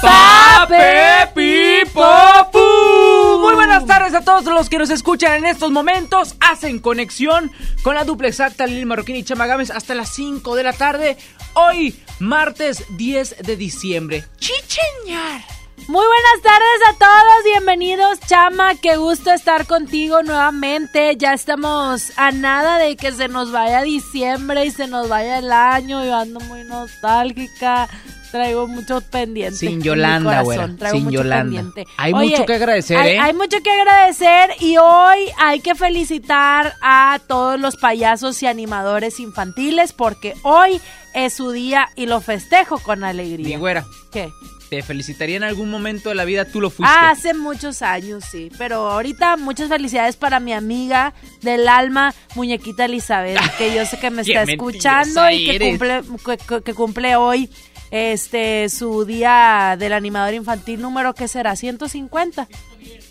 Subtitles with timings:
[0.00, 3.40] Pape Popu.
[3.40, 6.36] Muy buenas tardes a todos los que nos escuchan en estos momentos.
[6.40, 7.50] Hacen conexión
[7.82, 11.16] con la dupla exacta Lili Marroquín y Chama Gámez hasta las 5 de la tarde.
[11.54, 14.24] Hoy, martes 10 de diciembre.
[14.38, 15.59] ¡Chicheñar!
[15.88, 21.16] Muy buenas tardes a todos, bienvenidos Chama, qué gusto estar contigo nuevamente.
[21.16, 25.50] Ya estamos a nada de que se nos vaya diciembre y se nos vaya el
[25.50, 26.04] año.
[26.04, 27.88] Yo ando muy nostálgica.
[28.30, 29.56] Traigo mucho pendiente.
[29.56, 30.60] Sin Yolanda, güey.
[30.92, 31.42] Sin mucho Yolanda.
[31.42, 31.84] pendiente.
[31.96, 33.18] Hay Oye, mucho que agradecer, hay, ¿eh?
[33.18, 39.18] hay mucho que agradecer y hoy hay que felicitar a todos los payasos y animadores
[39.18, 40.80] infantiles porque hoy
[41.14, 43.58] es su día y lo festejo con Mi alegría.
[43.58, 44.30] güera, ¿Qué?
[44.70, 46.94] Te felicitaría en algún momento de la vida, tú lo fuiste.
[46.96, 48.50] Ah, hace muchos años, sí.
[48.56, 54.10] Pero ahorita muchas felicidades para mi amiga del alma, muñequita Elizabeth, que yo sé que
[54.10, 55.68] me está escuchando y que eres.
[55.70, 57.50] cumple, que cumple hoy
[57.90, 62.48] este su día del animador infantil número que será 150.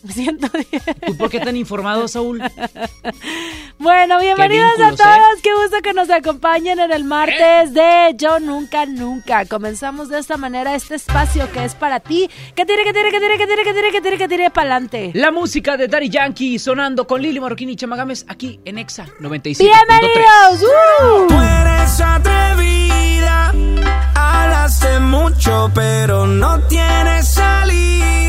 [0.08, 0.68] 110.
[1.06, 2.42] ¿Tú por qué tan informado, Saúl?
[3.78, 4.96] Bueno, bienvenidos a ¿eh?
[4.98, 5.42] todos.
[5.42, 9.46] Qué gusto que nos acompañen en el martes de Yo Nunca Nunca.
[9.46, 12.30] Comenzamos de esta manera este espacio que es para ti.
[12.56, 14.76] Que tire, que tire, que tire, que tire, que tire, que tire, que tire para
[14.76, 15.12] adelante.
[15.14, 19.06] La música de Daddy Yankee sonando con Lili Marroquín y Chama Gámez aquí en Exa
[19.22, 19.58] 97.3.
[19.60, 20.64] ¡Bienvenidos!
[20.64, 21.28] ¡Uh!
[21.28, 23.54] Tú eres atrevida,
[24.14, 28.29] hablas de mucho, pero no tienes salida.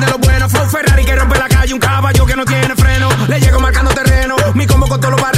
[0.00, 0.48] de lo malo también de lo bueno.
[0.48, 1.74] Flow Ferrari que rompe la calle.
[1.74, 3.08] Un caballo que no tiene freno.
[3.28, 4.36] Le llego marcando terreno.
[4.54, 5.35] Mi combo con todos los barrenos.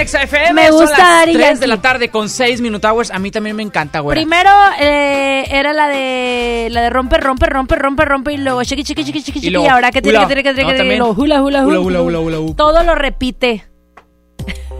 [0.00, 0.54] En.
[0.54, 3.10] Me Son gusta las Daddy 3 de la tarde con 6 Minute Hours.
[3.10, 4.14] A mí también me encanta, güey.
[4.16, 4.50] Primero
[4.80, 9.04] eh, era la de la de rompe, rompe, rompe, rompe, rompe y luego chiqui, chiqui,
[9.04, 9.50] chiqui, chiqui, chiqui.
[9.50, 10.96] luego Y ahora que tiene, que tiene, que tiene, que tiene, también.
[10.96, 12.56] y luego hula, hula, Hula, hula, hula, hula, hula.
[12.56, 13.67] Todo lo repite.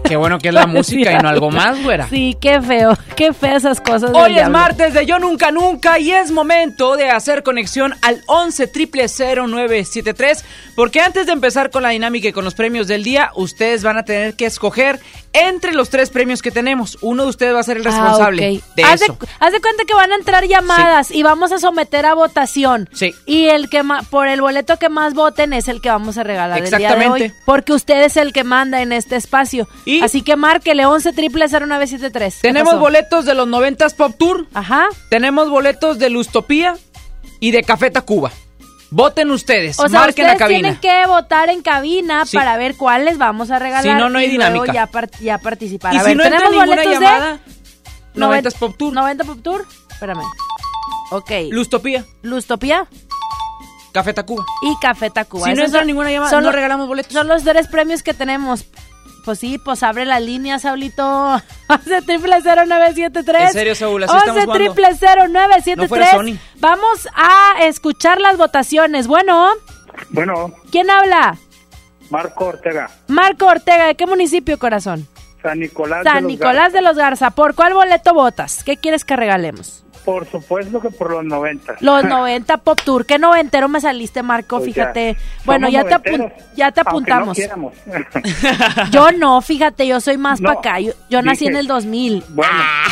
[0.09, 2.09] Qué bueno que es la música y no algo más, güera.
[2.09, 4.09] Sí, qué feo, qué feo esas cosas.
[4.11, 4.57] Hoy es diablo.
[4.57, 11.01] martes de Yo Nunca Nunca y es momento de hacer conexión al 11 0973 porque
[11.01, 14.03] antes de empezar con la dinámica y con los premios del día, ustedes van a
[14.03, 14.99] tener que escoger
[15.33, 16.97] entre los tres premios que tenemos.
[17.01, 18.75] Uno de ustedes va a ser el Ah, responsable ok.
[18.75, 19.17] de haz eso.
[19.19, 22.89] De, haz de cuenta que van a entrar llamadas y vamos a someter a votación.
[22.93, 23.13] Sí.
[23.25, 26.23] Y el que ma- por el boleto que más voten es el que vamos a
[26.23, 27.23] regalar el día de Exactamente.
[27.25, 27.33] hoy.
[27.45, 29.67] Porque usted es el que manda en este espacio.
[29.85, 32.35] Y- Así que márquele 11 triple 0973.
[32.35, 32.79] ¿Qué Tenemos pasó?
[32.81, 34.87] boletos de los 90s Pop Tour, Ajá.
[35.09, 36.75] tenemos boletos de Lustopía
[37.39, 38.31] y de Café Tacuba.
[38.91, 40.59] Voten ustedes, O sea, marquen ustedes a cabina.
[40.59, 42.35] tienen que votar en cabina Sí.
[42.37, 43.83] para ver cuáles vamos a regalar.
[43.83, 44.73] Si no, no hay y luego dinámica.
[44.73, 45.93] Ya, par- ya participar.
[45.93, 47.33] Y a si ver, no entra tenemos ninguna llamada,
[48.13, 49.65] de 90s Pop Tour, 90 Pop Tour.
[49.91, 50.23] Espérame.
[51.11, 51.31] Ok.
[51.51, 52.87] Lustopía, Lustopía
[53.91, 54.45] Café Tacuba.
[54.61, 55.47] y Café Tacuba.
[55.47, 57.13] Si no entra son- ninguna llamada, son no regalamos boletos.
[57.13, 58.65] Son los tres premios que tenemos.
[59.25, 61.03] Pues sí, pues abre la línea, Saulito.
[61.69, 63.41] 11 triple 0973.
[63.41, 64.73] En serio, Saúl, así estamos 11 jugando.
[64.73, 65.77] triple 0973.
[65.77, 66.37] No fuera Sony.
[66.59, 69.07] Vamos a escuchar las votaciones.
[69.07, 69.49] Bueno,
[70.09, 71.37] Bueno, ¿quién habla?
[72.09, 75.07] Marco Ortega, Marco Ortega, ¿de qué municipio, corazón?
[75.43, 76.03] San Nicolás.
[76.03, 77.29] de San los Nicolás de los Garza.
[77.31, 78.63] ¿Por cuál boleto votas?
[78.63, 79.83] ¿Qué quieres que regalemos?
[80.11, 81.75] Por supuesto que por los 90.
[81.81, 83.05] Los 90 Pop Tour.
[83.05, 84.57] ¿Qué noventero me saliste, Marco?
[84.59, 84.83] Pues ya.
[84.85, 85.17] Fíjate.
[85.45, 87.37] Bueno, ya te, ya te no apuntamos.
[88.91, 90.79] Yo no, fíjate, yo soy más No, para acá.
[90.79, 92.23] Yo, yo nací dije- en el 2000.
[92.29, 92.85] bueno, Ah.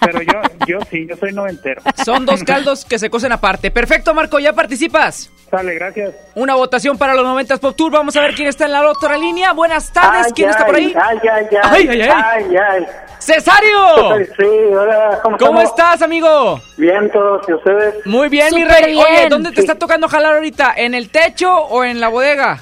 [0.00, 1.82] Pero yo, yo sí, yo soy noventero.
[2.04, 3.70] Son dos caldos que se cocen aparte.
[3.70, 5.30] Perfecto, Marco, ya participas.
[5.50, 6.14] Sale, gracias.
[6.34, 7.92] Una votación para los 90s Pop Tour.
[7.92, 9.52] Vamos a ver quién está en la otra línea.
[9.52, 10.94] Buenas tardes, ¿quién está por ahí?
[11.00, 11.58] Ay, ay, ay.
[11.62, 12.10] Ay, ay, ay.
[12.10, 12.86] ay, ay.
[13.18, 14.16] ¡Cesario!
[14.36, 14.44] Sí,
[14.74, 16.60] hola, ¿cómo, estás, amigo?
[16.76, 17.94] Bien, todos, ¿y ustedes?
[18.04, 18.96] Muy bien, mi Súper rey.
[18.98, 19.28] Oye.
[19.30, 20.74] ¿dónde te está tocando jalar ahorita?
[20.76, 22.60] ¿En el techo o en la bodega?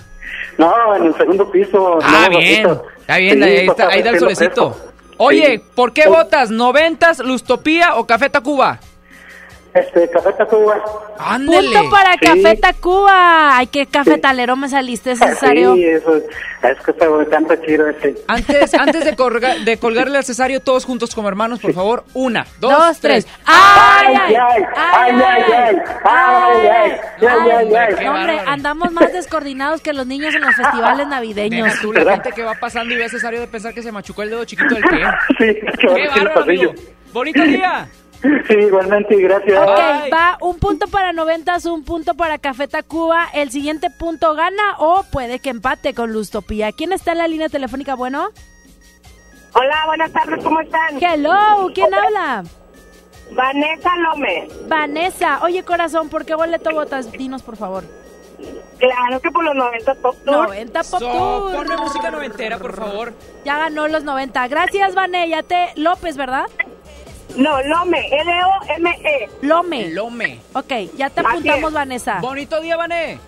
[0.59, 1.99] No, en el segundo piso.
[2.03, 2.69] Ah, bien.
[3.01, 4.73] Está bien, Sí, ahí, está, ahí da el solecito.
[4.75, 4.92] fresco.
[5.23, 5.61] Oye.
[5.75, 6.09] ¿por qué Sí.
[6.09, 6.51] votas?
[6.51, 8.81] ¿Noventas, Lustopía o Café Tacuba?
[9.75, 10.83] Este, Café Tacuba.
[11.19, 11.79] Ándele.
[11.79, 12.19] Punto para Sí.
[12.21, 13.57] Café Tacuba.
[13.57, 15.75] Ay, qué cafetalero me saliste, Cesario.
[15.77, 18.15] Sí, eso, es que está tanto chido ese.
[18.29, 22.05] Antes, antes de, colga- de colgarle al cesario todos juntos como hermanos, por favor.
[22.13, 23.25] Una, dos, Dos, tres.
[23.25, 23.37] tres.
[23.47, 24.35] ¡Ay, ay!
[24.35, 27.95] ay, ay, ay, ay, ay, ay, ay, ay.
[27.99, 28.51] Qué Hombre, bárbaro.
[28.51, 31.65] andamos más descoordinados que los niños en los festivales navideños.
[31.69, 33.91] Deja tú la gente que va pasando y ve a cesario de pensar que se
[33.91, 35.03] machucó el dedo chiquito del pie.
[35.39, 36.73] Sí, ¡Qué bárbaro, amigo!
[37.13, 37.89] ¡Bonito día!
[38.23, 39.59] Sí, igualmente, gracias.
[39.59, 40.11] Ok, Bye.
[40.11, 43.27] va un punto para noventas, un punto para Café Tacuba.
[43.35, 46.71] El siguiente punto gana o puede que empate con Lustopía.
[46.73, 47.95] ¿Quién está en la línea telefónica?
[47.97, 48.29] Bueno,
[49.55, 51.03] Hola, buenas tardes, ¿cómo están?
[51.03, 52.45] hello, ¿quién habla?
[53.33, 54.69] Vanessa López.
[54.69, 55.41] Vanessa.
[55.43, 57.11] Oye, corazón, ¿por qué boleto votas?
[57.13, 57.85] Dinos, por favor.
[58.79, 60.37] Claro que por los 90 Pop Tour.
[60.49, 61.55] 90 Pop So, Tour.
[61.57, 63.13] ponme música noventera, por favor.
[63.45, 64.49] Ya ganó los 90.
[64.49, 65.29] Gracias, Vané.
[65.29, 65.69] Ya te...
[65.77, 66.47] López, ¿verdad?
[67.37, 69.29] No, Lome, L-O-M-E.
[69.43, 69.89] Lome.
[69.91, 70.41] Lome.
[70.53, 71.73] Ok, ya te apuntamos, es.
[71.73, 72.21] Vanessa.
[72.21, 73.19] Bonito día, Vané.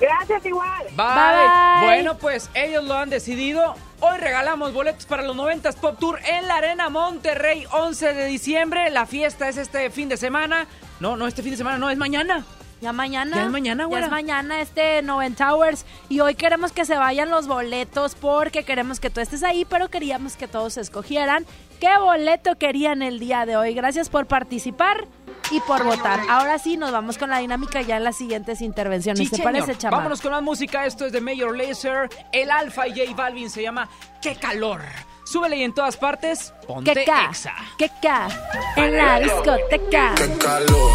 [0.00, 0.84] Gracias igual.
[0.96, 1.06] Bye.
[1.06, 1.84] Bye.
[1.84, 3.74] Bueno, pues ellos lo han decidido.
[4.00, 8.90] Hoy regalamos boletos para los 90s Pop Tour en la Arena Monterrey, 11 de diciembre.
[8.90, 10.66] La fiesta es este fin de semana.
[11.00, 12.44] No, no este fin de semana, no, es mañana.
[12.80, 13.36] Ya mañana.
[13.36, 14.06] Ya es mañana, Ya güera.
[14.06, 15.86] es mañana este Noven Towers.
[16.08, 19.88] Y hoy queremos que se vayan los boletos porque queremos que tú estés ahí, pero
[19.88, 21.46] queríamos que todos escogieran
[21.80, 23.74] qué boleto querían el día de hoy.
[23.74, 25.06] Gracias por participar
[25.50, 26.20] y por votar.
[26.28, 29.18] Ahora sí, nos vamos con la dinámica ya en las siguientes intervenciones.
[29.18, 29.52] Sí, ¿Te señor.
[29.52, 29.96] parece, chama?
[29.98, 30.84] Vámonos con más música.
[30.86, 32.08] Esto es de Mayor Lazer.
[32.32, 33.88] El Alfa y J Balvin se llama
[34.22, 34.82] ¡Qué calor!
[35.24, 37.26] Súbele y en todas partes, ponte ¿Qué ca?
[37.30, 37.54] exa.
[37.78, 38.28] ¿Qué ca?
[38.76, 40.14] En la discoteca.
[40.16, 40.90] Qué calor,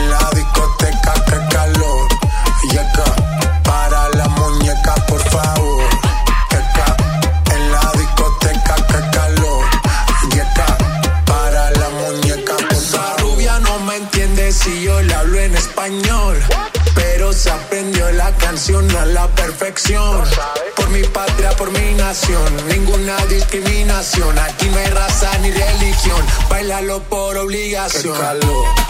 [0.00, 2.08] en la discoteca, qué calor.
[2.72, 3.08] Y acá,
[3.64, 5.88] para la muñeca, por favor.
[7.54, 9.64] En la discoteca, qué calor.
[10.34, 10.78] Y acá,
[11.26, 13.20] para la muñeca, por favor.
[13.20, 16.36] Rubia no me entiende si yo le hablo en español.
[16.94, 20.24] Pero se aprendió la canción a la perfección.
[20.76, 24.38] Por mi patria, por mi nación, ninguna discriminación.
[24.38, 26.22] Aquí no hay raza ni religión.
[26.48, 28.14] Bailalo por obligación.
[28.14, 28.89] Qué calor.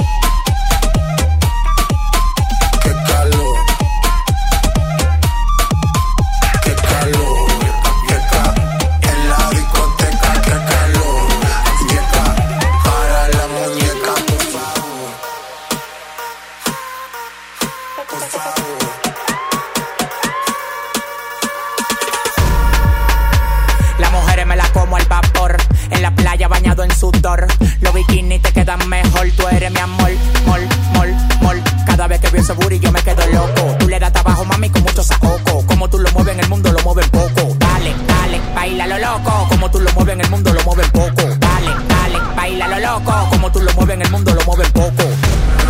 [27.00, 27.46] Sudor.
[27.80, 29.26] Los bikinis te quedan mejor.
[29.36, 30.10] Tú eres mi amor,
[30.46, 30.60] mol,
[30.94, 31.62] mol, mol.
[31.86, 33.76] Cada vez que veo ese booty yo me quedo loco.
[33.78, 35.64] Tú le das trabajo, mami, con mucho saoco.
[35.66, 37.56] Como tú lo mueves en el mundo, lo mueves poco.
[37.58, 39.46] Dale, dale, baila lo loco.
[39.48, 41.22] Como tú lo mueves en el mundo, lo mueves poco.
[41.38, 43.28] Dale, dale, baila lo loco.
[43.30, 45.04] Como tú lo mueves en el mundo, lo mueves poco.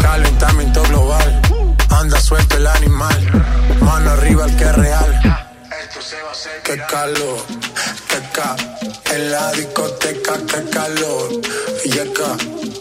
[0.02, 1.42] Calentamiento global,
[1.90, 3.44] anda suelto el animal,
[3.80, 5.39] mano arriba el que es real.
[6.64, 7.44] Qué calor,
[8.08, 8.56] qué ca,
[9.12, 11.28] en la discoteca, qué calor,
[11.84, 12.36] yeca,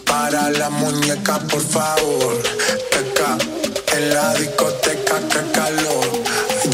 [0.06, 2.42] para la muñeca, por favor,
[2.90, 3.36] qué ca,
[3.94, 6.06] en la discoteca, qué calor,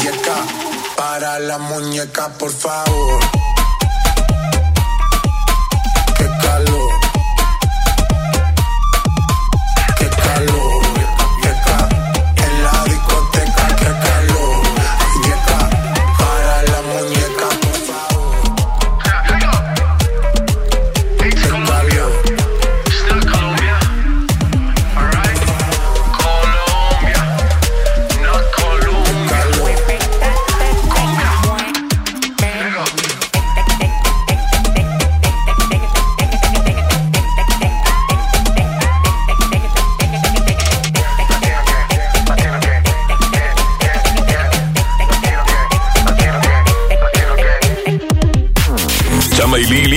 [0.01, 0.37] yeca,
[0.95, 3.19] para la muñeca, por favor.
[6.17, 6.76] Qué calor,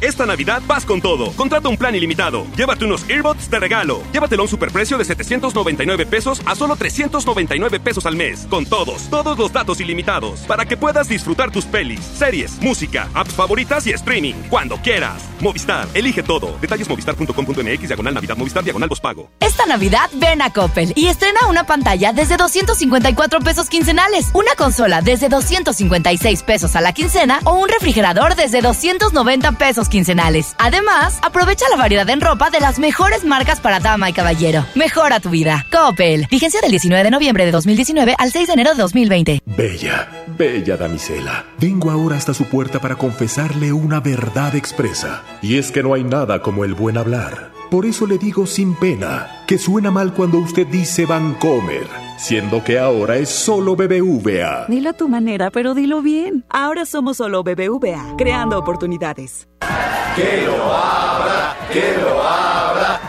[0.00, 1.32] Esta Navidad vas con todo.
[1.32, 2.46] Contrata un plan ilimitado.
[2.56, 4.02] Llévate unos earbuds de regalo.
[4.12, 8.46] Llévatelo a un superprecio de 799 pesos a solo 399 pesos al mes.
[8.50, 10.40] Con todos, todos los datos ilimitados.
[10.40, 14.34] Para que puedas disfrutar tus pelis, series, música, apps favoritas y streaming.
[14.50, 15.22] Cuando quieras.
[15.40, 16.56] Movistar, elige todo.
[16.60, 19.30] Detalles movistar.com.mx, diagonal Navidad, Movistar, diagonal pago.
[19.40, 25.02] Esta Navidad ven a Coppel y estrena una pantalla desde 254 pesos quincenales, una consola
[25.02, 30.54] desde 256 pesos a la quincena o un refrigerador desde 290 pesos quincenales.
[30.58, 34.64] Además, aprovecha la variedad en ropa de las mejores marcas para dama y caballero.
[34.74, 35.66] Mejora tu vida.
[35.70, 36.26] Coppel.
[36.30, 39.42] Vigencia del 19 de noviembre de 2019 al 6 de enero de 2020.
[39.46, 45.22] Bella, bella damisela, vengo ahora hasta su puerta para confesarle una verdad expresa.
[45.42, 47.50] Y es que no hay nada como el buen hablar.
[47.70, 51.86] Por eso le digo sin pena que suena mal cuando usted dice Vancomer,
[52.18, 54.66] siendo que ahora es solo BBVA.
[54.68, 56.44] Dilo a tu manera, pero dilo bien.
[56.50, 59.48] Ahora somos solo BBVA, creando oportunidades.
[60.14, 63.00] Que lo abra, que lo abra.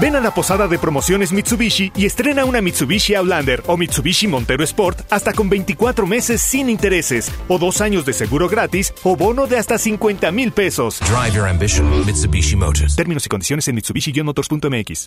[0.00, 4.62] Ven a la posada de promociones Mitsubishi y estrena una Mitsubishi Outlander o Mitsubishi Montero
[4.62, 9.46] Sport hasta con 24 meses sin intereses o dos años de seguro gratis o bono
[9.46, 11.00] de hasta 50 mil pesos.
[11.00, 12.94] Drive your ambition, Mitsubishi Motors.
[12.94, 15.06] Términos y condiciones en Mitsubishi-motors.mx.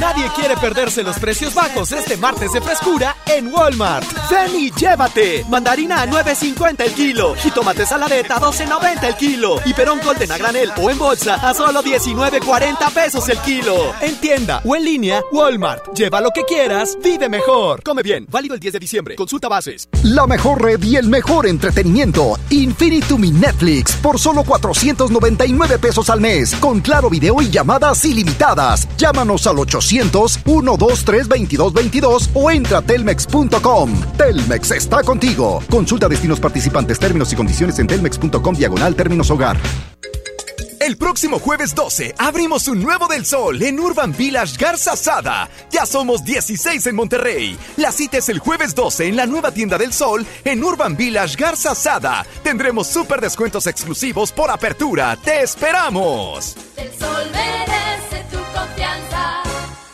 [0.00, 4.06] Nadie quiere perderse los precios bajos este martes de frescura en Walmart.
[4.30, 5.44] Ven y llévate.
[5.48, 7.34] Mandarina a 9.50 el kilo.
[7.36, 9.56] Jitomate saladeta a 12.90 el kilo.
[9.64, 13.92] Y perón golden a granel o en bolsa a solo 19.40 pesos el kilo.
[14.00, 15.94] En tienda o en línea, Walmart.
[15.94, 17.82] Lleva lo que quieras, vive mejor.
[17.82, 18.26] Come bien.
[18.30, 19.16] Válido el 10 de diciembre.
[19.16, 19.88] Consulta bases.
[20.04, 22.38] La mejor red y el mejor entretenimiento.
[22.50, 26.54] Infinitum Netflix por solo 499 pesos al mes.
[26.56, 28.88] Con claro video y llamadas ilimitadas.
[28.96, 33.90] Llámanos al 800-123-2222 o entra a telmex.com.
[34.16, 35.62] Telmex está contigo.
[35.70, 39.58] Consulta destinos participantes, términos y condiciones en telmex.com diagonal términos hogar.
[40.82, 45.48] El próximo jueves 12 abrimos un nuevo del sol en Urban Village Garza Sada.
[45.70, 47.56] Ya somos 16 en Monterrey.
[47.76, 51.36] La cita es el jueves 12 en la nueva tienda del sol en Urban Village
[51.36, 52.26] Garza Sada.
[52.42, 55.16] Tendremos súper descuentos exclusivos por apertura.
[55.22, 56.56] ¡Te esperamos!
[56.76, 57.91] El sol merece.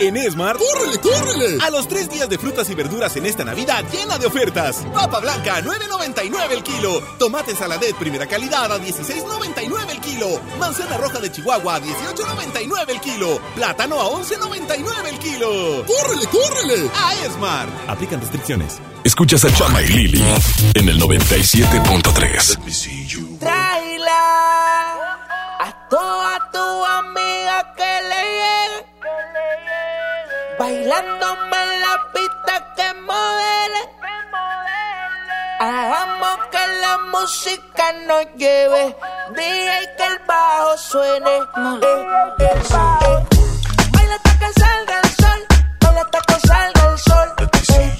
[0.00, 1.58] En Esmar, ¡córrele, córrele!
[1.62, 4.78] A los tres días de frutas y verduras en esta Navidad llena de ofertas.
[4.94, 7.02] Papa blanca, 9.99 el kilo.
[7.18, 10.40] Tomate saladet primera calidad a 16.99 el kilo.
[10.58, 13.38] Manzana roja de Chihuahua a 18.99 el kilo.
[13.54, 15.84] Plátano a 11.99 el kilo.
[15.86, 16.90] ¡Córrele, córrele!
[16.96, 17.68] A Esmar.
[17.86, 18.78] Aplican restricciones.
[19.04, 20.24] Escuchas a Chama y Lili
[20.74, 23.38] en el 97.3.
[23.38, 24.94] Tráela
[25.60, 28.89] a toda tu amiga que le llegue.
[30.60, 33.82] Bailándome en la pista que modele.
[35.58, 38.94] Hagamos que la música nos lleve.
[39.30, 41.30] DJ que el bajo suene.
[41.30, 41.42] Eh,
[42.40, 43.24] eh, eh.
[43.90, 45.46] Baila hasta que salga el sol.
[45.80, 47.28] Baila hasta que salga el sol.
[47.78, 47.99] Eh,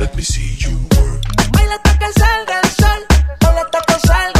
[0.00, 0.78] Let me see you.
[1.52, 3.00] Baila hasta que salga el sol,
[3.60, 4.39] hasta que salga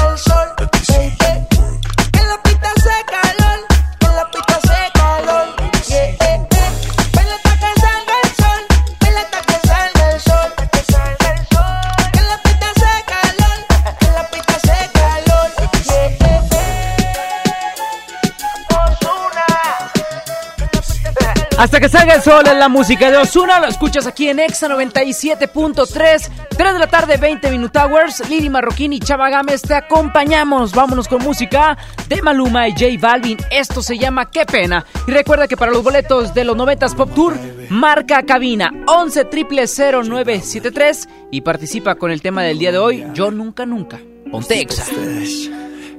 [22.22, 26.86] Sol en la música de Osuna, lo escuchas aquí en Exa 97.3, 3 de la
[26.86, 28.28] tarde, 20 Minute Hours.
[28.28, 30.72] Lili Marroquín y Chava Gámez te acompañamos.
[30.72, 31.78] Vámonos con música
[32.08, 33.38] de Maluma y J Balvin.
[33.50, 34.84] Esto se llama Qué pena.
[35.06, 37.38] Y recuerda que para los boletos de los 90s Pop Tour,
[37.70, 43.64] marca cabina 11 0973 y participa con el tema del día de hoy, Yo Nunca
[43.64, 43.98] Nunca.
[44.30, 44.84] Ponte Exa.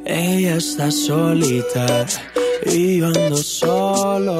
[0.05, 2.05] Ella está solita
[2.65, 4.39] y ando solo.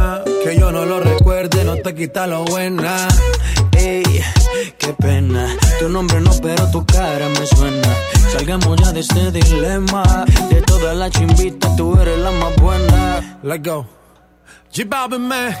[0.43, 3.07] Que yo no lo recuerde, no te quita lo buena.
[3.73, 4.03] Ey,
[4.77, 5.55] qué pena.
[5.79, 7.87] Tu nombre no, pero tu cara me suena.
[8.31, 10.25] Salgamos ya de este dilema.
[10.49, 13.39] De todas las chimbitas, tú eres la más buena.
[13.43, 13.85] Let's go.
[14.73, 15.55] G Balvin, man.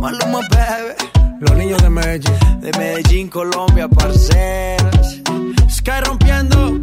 [0.00, 0.94] Maluma, baby.
[1.40, 2.60] Los niños de Medellín.
[2.60, 5.20] De Medellín, Colombia, parceras.
[5.70, 6.80] Sky rompiendo.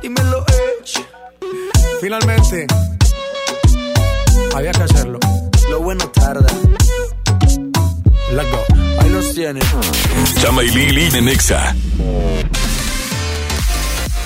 [0.00, 1.04] Dímelo, Edge.
[2.00, 2.66] Finalmente.
[4.54, 5.18] Había que hacerlo.
[5.72, 6.46] Lo bueno tarda.
[8.30, 8.62] Let's go.
[8.98, 9.64] Ahí los tienes.
[10.42, 11.74] Chama y Lili de Nexa.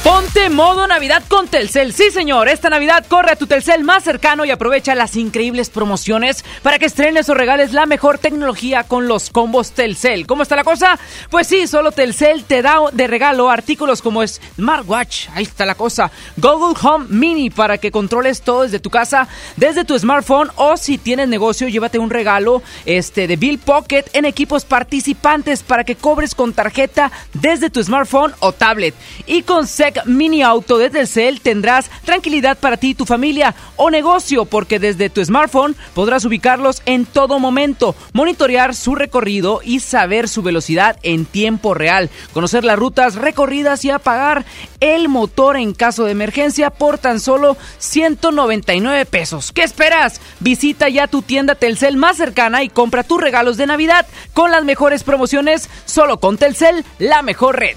[0.06, 1.92] Ponte modo Navidad con Telcel.
[1.92, 6.44] Sí, señor, esta Navidad corre a tu Telcel más cercano y aprovecha las increíbles promociones
[6.62, 10.28] para que estrenes o regales la mejor tecnología con los combos Telcel.
[10.28, 10.96] ¿Cómo está la cosa?
[11.28, 16.12] Pues sí, solo Telcel te da de regalo artículos como Smartwatch, ahí está la cosa,
[16.36, 20.98] Google Home Mini para que controles todo desde tu casa, desde tu smartphone o si
[20.98, 26.36] tienes negocio, llévate un regalo este de Bill Pocket en equipos participantes para que cobres
[26.36, 28.94] con tarjeta desde tu smartphone o tablet.
[29.26, 29.66] Y con
[30.04, 35.24] Mini Auto de Telcel tendrás tranquilidad para ti tu familia o negocio porque desde tu
[35.24, 41.74] smartphone podrás ubicarlos en todo momento, monitorear su recorrido y saber su velocidad en tiempo
[41.74, 44.44] real, conocer las rutas recorridas y apagar
[44.80, 49.52] el motor en caso de emergencia por tan solo 199 pesos.
[49.52, 50.20] ¿Qué esperas?
[50.40, 54.64] Visita ya tu tienda Telcel más cercana y compra tus regalos de Navidad con las
[54.64, 57.76] mejores promociones solo con Telcel, la mejor red.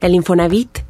[0.00, 0.89] El Infonavit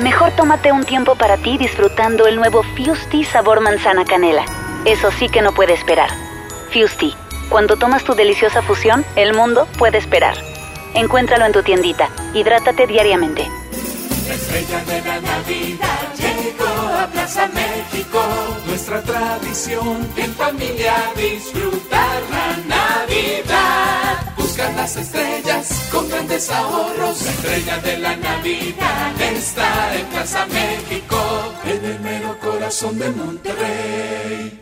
[0.00, 4.44] Mejor tómate un tiempo para ti disfrutando el nuevo Fusti sabor manzana canela.
[4.84, 6.10] Eso sí que no puede esperar.
[6.72, 7.14] Fusti,
[7.48, 10.36] cuando tomas tu deliciosa fusión, el mundo puede esperar.
[10.94, 12.08] Encuéntralo en tu tiendita.
[12.34, 13.48] Hidrátate diariamente.
[14.26, 18.20] La estrella de la Navidad llegó a Plaza México.
[18.66, 24.33] Nuestra tradición en familia disfrutar la Navidad.
[24.54, 27.22] Buscan las estrellas con grandes ahorros.
[27.24, 31.16] La estrella de la Navidad está en Plaza México,
[31.64, 34.60] en el mero corazón de Monterrey.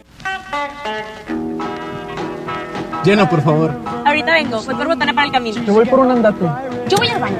[3.04, 3.74] Llena, por favor.
[4.06, 5.62] Ahorita vengo, voy por botana para el camino.
[5.62, 6.46] Te voy por un andate.
[6.88, 7.36] Yo voy al baño.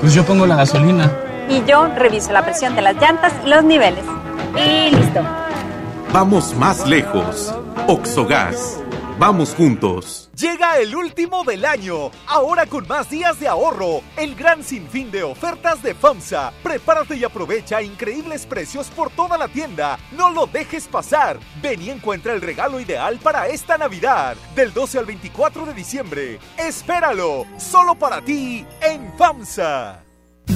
[0.00, 1.10] Pues yo pongo la gasolina.
[1.48, 4.04] Y yo reviso la presión de las llantas y los niveles.
[4.54, 5.20] Y listo.
[6.12, 7.52] Vamos más lejos.
[7.88, 8.81] Oxogas.
[9.24, 10.28] Vamos juntos.
[10.36, 15.22] Llega el último del año, ahora con más días de ahorro, el gran sinfín de
[15.22, 16.52] ofertas de FAMSA.
[16.60, 19.96] Prepárate y aprovecha increíbles precios por toda la tienda.
[20.10, 21.38] No lo dejes pasar.
[21.62, 26.40] Ven y encuentra el regalo ideal para esta Navidad, del 12 al 24 de diciembre.
[26.58, 30.01] Espéralo, solo para ti en FAMSA.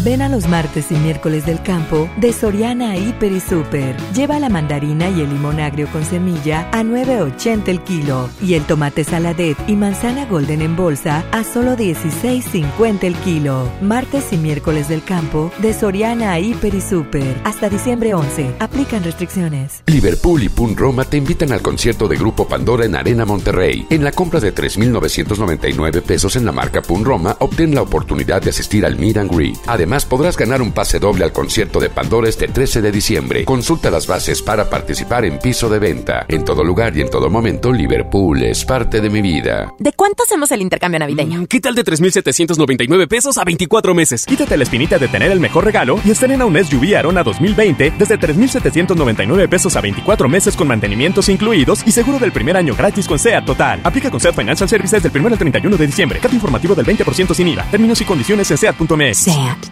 [0.05, 3.96] Ven a los martes y miércoles del campo de Soriana Hiper y Super.
[4.14, 8.64] Lleva la mandarina y el limón agrio con semilla a 9.80 el kilo y el
[8.64, 13.68] tomate saladet y manzana golden en bolsa a solo 16.50 el kilo.
[13.81, 17.40] Martes y miércoles del campo de Soriana Hiper y Super.
[17.44, 18.57] Hasta diciembre 11.
[18.59, 19.83] Aplican restricciones.
[19.87, 23.87] Liverpool y Pun Roma te invitan al concierto de Grupo Pandora en Arena Monterrey.
[23.90, 28.51] En la compra de 3.999 pesos en la marca Pun Roma, obtén la oportunidad de
[28.51, 29.57] asistir al Meet and Greet.
[29.77, 33.45] Además, podrás ganar un pase doble al concierto de Pandora este 13 de diciembre.
[33.45, 36.25] Consulta las bases para participar en piso de venta.
[36.29, 39.75] En todo lugar y en todo momento, Liverpool es parte de mi vida.
[39.79, 41.47] ¿De cuánto hacemos el intercambio navideño?
[41.47, 44.25] ¿Qué tal de 3,799 pesos a 24 meses?
[44.25, 48.17] Quítate la espinita de tener el mejor regalo y estrena un SUV Arona 2020 desde
[48.17, 53.19] 3,799 pesos a 24 meses con mantenimientos incluidos y seguro del primer año gratis con
[53.19, 53.81] SEAT Total.
[53.85, 56.19] Aplica con SEAT Financial Services del 1 al 31 de diciembre.
[56.19, 57.65] Cat informativo del 20% sin IVA.
[57.65, 59.19] Términos y condiciones en SEAT.mx.
[59.19, 59.65] SEAT.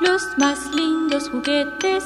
[0.00, 2.04] Los más lindos juguetes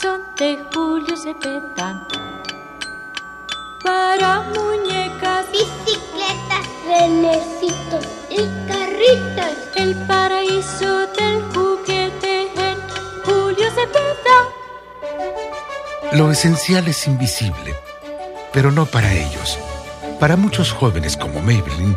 [0.00, 2.06] son de Julio Cepeda.
[3.82, 9.56] Para muñecas, bicicletas, renecitos y carritos.
[9.76, 12.78] El paraíso del juguete en
[13.24, 14.38] Julio Cepeda.
[16.12, 17.74] Lo esencial es invisible,
[18.52, 19.58] pero no para ellos.
[20.20, 21.96] Para muchos jóvenes como Maybelline,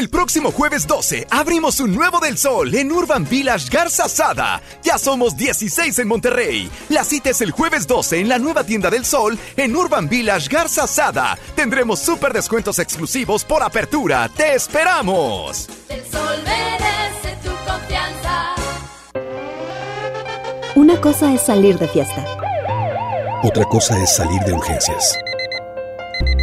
[0.00, 4.62] El próximo jueves 12 abrimos un nuevo del sol en Urban Village Garza Sada.
[4.82, 6.70] Ya somos 16 en Monterrey.
[6.88, 10.48] La cita es el jueves 12 en la nueva tienda del sol en Urban Village
[10.48, 11.36] Garza Sada.
[11.54, 14.30] Tendremos súper descuentos exclusivos por apertura.
[14.34, 15.68] ¡Te esperamos!
[15.90, 18.54] El sol merece tu confianza.
[20.76, 22.24] Una cosa es salir de fiesta.
[23.42, 25.18] Otra cosa es salir de urgencias.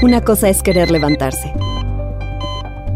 [0.03, 1.51] Una cosa es querer levantarse.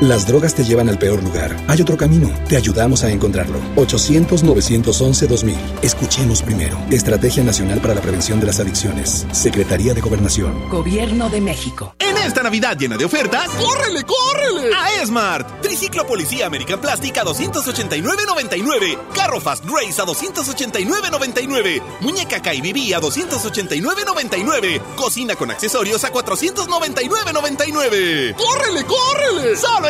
[0.00, 1.54] Las drogas te llevan al peor lugar.
[1.68, 2.30] Hay otro camino.
[2.48, 3.60] Te ayudamos a encontrarlo.
[3.76, 5.54] 800-911-2000.
[5.82, 6.78] Escuchemos primero.
[6.90, 9.26] Estrategia Nacional para la Prevención de las Adicciones.
[9.32, 10.70] Secretaría de Gobernación.
[10.70, 11.94] Gobierno de México.
[11.98, 14.74] En esta Navidad llena de ofertas, ¡córrele, córrele!
[14.74, 15.60] A Esmart.
[15.60, 18.98] Triciclo Policía American Plastic a 289.99.
[19.14, 21.82] Carro Fast Race a 289.99.
[22.00, 24.80] Muñeca KBB a 289.99.
[24.96, 28.34] Cocina con accesorios a 499.99.
[28.34, 29.56] ¡Córrele, córrele!
[29.56, 29.89] Solo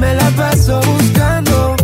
[0.00, 1.76] me la paso buscando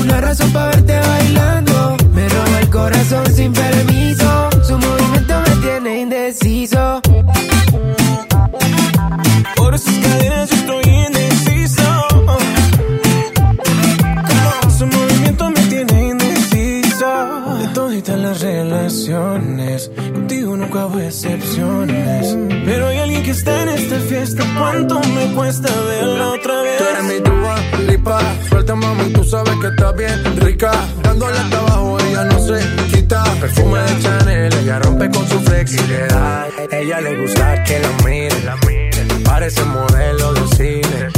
[0.00, 1.96] una razón para verte bailando.
[2.14, 4.48] Me roba el corazón sin permiso.
[4.66, 6.77] Su movimiento me tiene indeciso.
[23.38, 24.44] Está en esta fiesta.
[24.58, 26.78] ¿Cuánto me cuesta verla otra vez?
[26.78, 28.20] Tú eres mi tuba, lipa.
[28.48, 30.72] Suelta, mami, tú sabes que está bien rica.
[31.02, 32.58] Dándole hasta abajo, ella no se
[32.92, 33.22] quita.
[33.40, 36.46] Perfume de Chanel, ella rompe con su flexibilidad.
[36.70, 39.22] Ella le gusta que la miren.
[39.24, 41.17] Parece modelo de cine.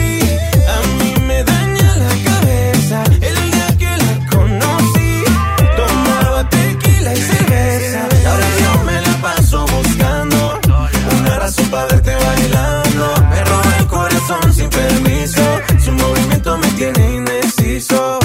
[17.81, 18.20] indeciso.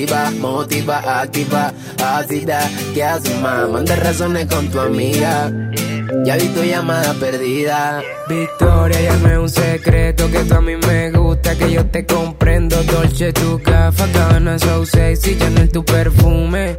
[0.00, 2.60] Me cautiva, motiva, activa, ácida.
[2.94, 3.68] ¿Qué haces, más?
[3.68, 5.50] Manda razones con tu amiga.
[6.24, 8.02] Ya vi tu llamada perdida.
[8.28, 12.82] Victoria, llame un secreto que tú a mí me gusta, que yo te comprendo.
[12.84, 16.76] Dolce, tu gafa, cabana, so sexy, Chanel, tu perfume.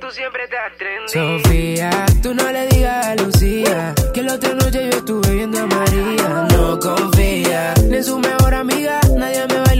[0.00, 1.42] Tú siempre estás trendy.
[1.42, 1.90] Sofía,
[2.22, 6.48] tú no le digas a Lucía que la otra noche yo estuve viendo a María.
[6.50, 9.00] No confía ni en su mejor amiga,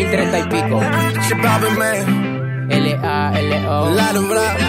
[0.00, 0.80] 2030 y pico.
[2.70, 3.94] L-A-L-O,
[4.34, 4.60] rap.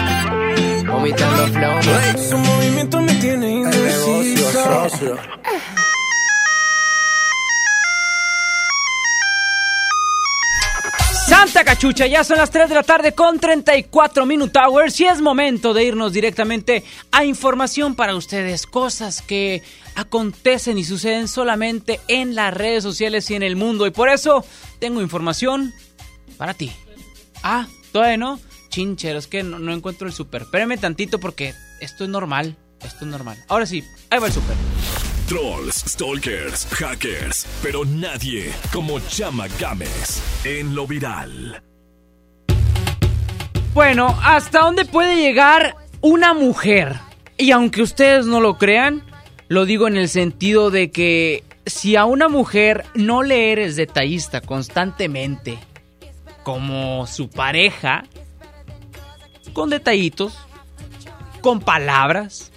[0.86, 1.82] vomitando flow.
[2.28, 5.16] Su movimiento me tiene indeciso.
[11.26, 15.22] Santa Cachucha, ya son las 3 de la tarde con 34 Minute Hours y es
[15.22, 19.62] momento de irnos directamente a información para ustedes, cosas que
[19.94, 24.44] acontecen y suceden solamente en las redes sociales y en el mundo y por eso
[24.78, 25.72] tengo información
[26.36, 26.72] para ti.
[27.42, 30.42] Ah, todavía no, chincheros, que no, no encuentro el súper.
[30.42, 33.38] Espérame tantito porque esto es normal, esto es normal.
[33.48, 34.56] Ahora sí, ahí va el súper.
[35.28, 41.62] Trolls, stalkers, hackers, pero nadie como Chama Games en lo viral.
[43.72, 46.98] Bueno, ¿hasta dónde puede llegar una mujer?
[47.38, 49.02] Y aunque ustedes no lo crean,
[49.52, 54.40] lo digo en el sentido de que si a una mujer no le eres detallista
[54.40, 55.58] constantemente,
[56.42, 58.04] como su pareja,
[59.52, 60.38] con detallitos,
[61.42, 62.50] con palabras,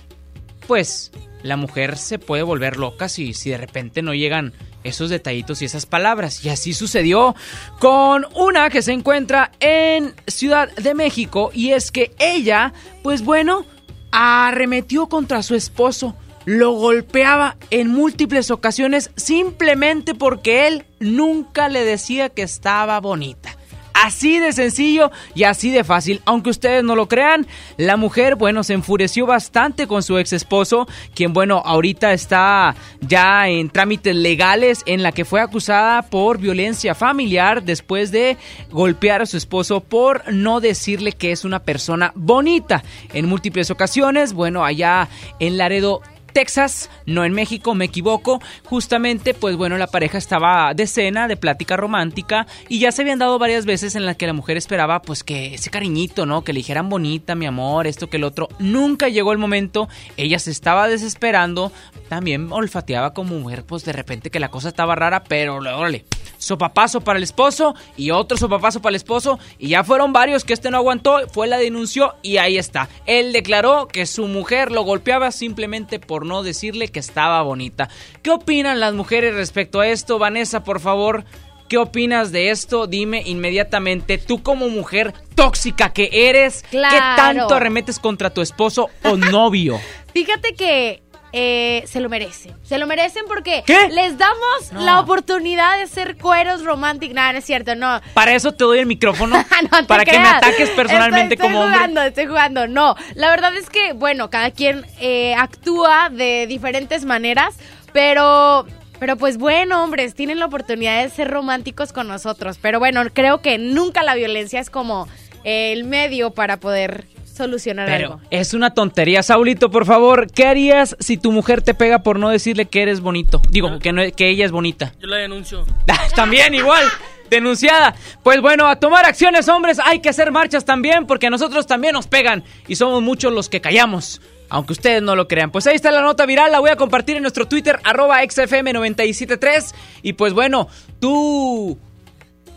[0.67, 1.11] pues
[1.43, 4.53] la mujer se puede volver loca si, si de repente no llegan
[4.85, 6.45] esos detallitos y esas palabras.
[6.45, 7.35] Y así sucedió
[7.79, 12.71] con una que se encuentra en Ciudad de México y es que ella,
[13.03, 13.65] pues bueno,
[14.11, 22.29] arremetió contra su esposo, lo golpeaba en múltiples ocasiones simplemente porque él nunca le decía
[22.29, 23.57] que estaba bonita.
[23.95, 26.21] Así de sencillo y así de fácil.
[26.25, 30.85] Aunque ustedes no lo crean, la mujer, bueno, se enfureció bastante con su ex esposo,
[31.15, 36.93] quien, bueno, ahorita está ya en trámites legales en la que fue acusada por violencia
[36.93, 38.37] familiar después de
[38.69, 42.83] golpear a su esposo por no decirle que es una persona bonita.
[43.13, 45.07] En múltiples ocasiones, bueno, allá
[45.39, 46.01] en Laredo,
[46.35, 48.41] Texas, no en México, me equivoco.
[48.65, 53.19] Justamente, pues bueno, la pareja estaba de cena, de plática romántica, y ya se habían
[53.19, 56.43] dado varias veces en las que la mujer esperaba, pues que ese cariñito, ¿no?
[56.43, 58.49] Que le dijeran bonita, mi amor, esto que el otro.
[58.59, 61.71] Nunca llegó el momento, ella se estaba desesperando,
[62.09, 66.03] también olfateaba como mujer, pues de repente que la cosa estaba rara, pero luego le
[66.37, 70.53] sopapazo para el esposo y otro sopapazo para el esposo, y ya fueron varios que
[70.53, 72.89] este no aguantó, fue la denunció y ahí está.
[73.05, 77.89] Él declaró que su mujer lo golpeaba simplemente por no decirle que estaba bonita.
[78.21, 80.19] ¿Qué opinan las mujeres respecto a esto?
[80.19, 81.23] Vanessa, por favor,
[81.69, 82.87] ¿qué opinas de esto?
[82.87, 89.15] Dime inmediatamente, tú como mujer tóxica que eres, ¿qué tanto arremetes contra tu esposo o
[89.15, 89.79] novio?
[90.13, 91.03] Fíjate que
[91.37, 92.55] eh, se lo merecen.
[92.63, 93.89] Se lo merecen porque ¿Qué?
[93.89, 94.79] les damos No.
[94.85, 97.13] la oportunidad de ser cueros románticos.
[97.13, 97.99] No, no es cierto, no.
[98.13, 99.35] Para eso te doy el micrófono,
[99.71, 101.77] No te para que me ataques personalmente Estoy- como estoy hombre.
[101.79, 102.67] jugando, estoy jugando.
[102.67, 107.55] No, la verdad es que, bueno, cada quien eh, actúa de diferentes maneras,
[107.93, 108.65] pero...
[108.97, 112.57] Pero pues bueno, hombres, tienen la oportunidad de ser románticos con nosotros.
[112.61, 115.09] Pero bueno, creo que nunca la violencia es como
[115.43, 117.05] el medio para poder
[117.35, 118.21] solucionar Pero algo.
[118.29, 122.29] es una tontería, Saulito, por favor, ¿qué harías si tu mujer te pega por no
[122.29, 123.41] decirle que eres bonito?
[123.49, 124.93] Digo, que, no, que ella es bonita.
[124.99, 125.65] Yo la denuncio.
[126.15, 126.85] También igual.
[127.29, 127.95] Denunciada.
[128.23, 129.79] Pues bueno, a tomar acciones, hombres.
[129.83, 132.43] Hay que hacer marchas también porque a nosotros también nos pegan.
[132.67, 134.21] Y somos muchos los que callamos.
[134.47, 135.49] Aunque ustedes no lo crean.
[135.49, 136.51] Pues ahí está la nota viral.
[136.51, 139.73] La voy a compartir en nuestro Twitter, arroba XFM973.
[140.03, 140.67] Y pues bueno,
[140.99, 141.79] tú,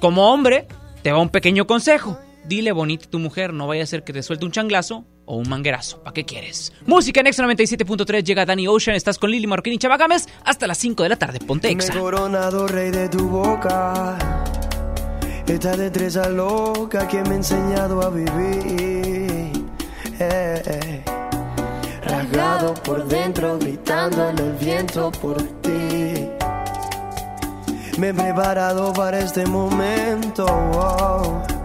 [0.01, 0.67] como hombre,
[1.03, 2.19] te va un pequeño consejo.
[2.49, 5.37] Dile bonita a tu mujer, no vaya a ser que te suelte un changlazo o
[5.37, 6.03] un manguerazo.
[6.03, 6.73] ¿Para qué quieres?
[6.87, 8.97] Música en Exa 97.3 llega Danny Ocean.
[8.97, 11.41] Estás con Lili Marroquín y Chabagames hasta las 5 de la tarde.
[11.41, 11.93] Ponte Exa.
[11.93, 14.17] Me coronado rey de tu boca.
[15.47, 19.53] Esta destreza loca que me ha enseñado a vivir.
[20.19, 21.05] Eh, eh.
[22.03, 26.31] Rasgado por dentro, gritando en el viento por ti.
[27.99, 30.47] Me he preparado para este momento.
[30.47, 31.58] wow,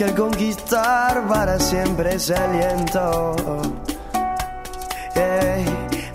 [0.00, 3.36] que al conquistar para siempre ese aliento.
[5.14, 5.66] Ey,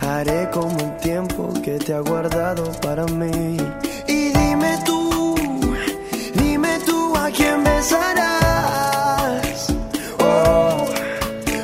[0.01, 3.57] haré como el tiempo que te ha guardado para mí.
[4.07, 5.35] Y dime tú,
[6.33, 9.67] dime tú a quién besarás.
[10.17, 10.77] Oh,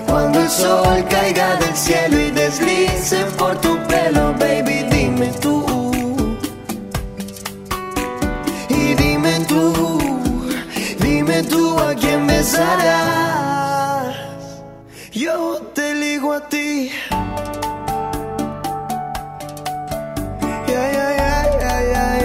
[0.06, 4.91] cuando el sol caiga del cielo y deslice por tu pelo, baby,
[11.92, 14.16] a quién besarás.
[15.12, 16.90] Yo te ligo a ti.
[20.68, 21.12] Yeah, yeah,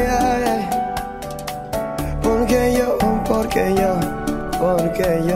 [0.07, 0.59] yeah.
[2.23, 2.99] Porque yo,
[3.29, 3.93] porque yo,
[4.61, 5.36] porque yo.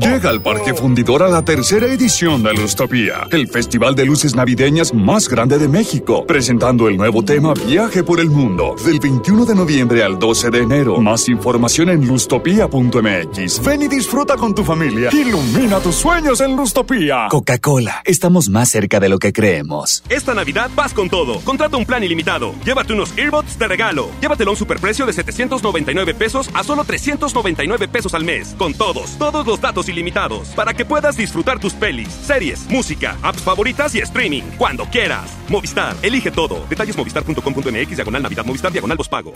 [0.00, 4.92] Llega al Parque Fundidor a la tercera edición de Lustopía, el festival de luces navideñas
[4.92, 9.54] más grande de México, presentando el nuevo tema Viaje por el Mundo, del 21 de
[9.54, 11.00] noviembre al 12 de enero.
[11.00, 13.64] Más información en lustopía.mx.
[13.64, 15.08] Ven y disfruta con tu familia.
[15.12, 17.28] Ilumina tus sueños en Lustopía.
[17.30, 20.02] Coca-Cola, estamos más cerca de lo que creemos.
[20.10, 21.40] Esta Navidad vas con todo.
[21.40, 22.54] Contrata un plan ilimitado.
[22.64, 24.10] Llévate unos earbuds de regalo.
[24.20, 28.54] Llévatelo a un superprecio de 799 pesos a solo 399 pesos al mes.
[28.58, 30.48] Con todos, todos los datos ilimitados.
[30.48, 34.42] Para que puedas disfrutar tus pelis, series, música, apps favoritas y streaming.
[34.58, 35.30] Cuando quieras.
[35.48, 36.66] Movistar, elige todo.
[36.68, 39.32] Detalles movistar.com.mx, diagonal Navidad, Movistar, diagonal pago.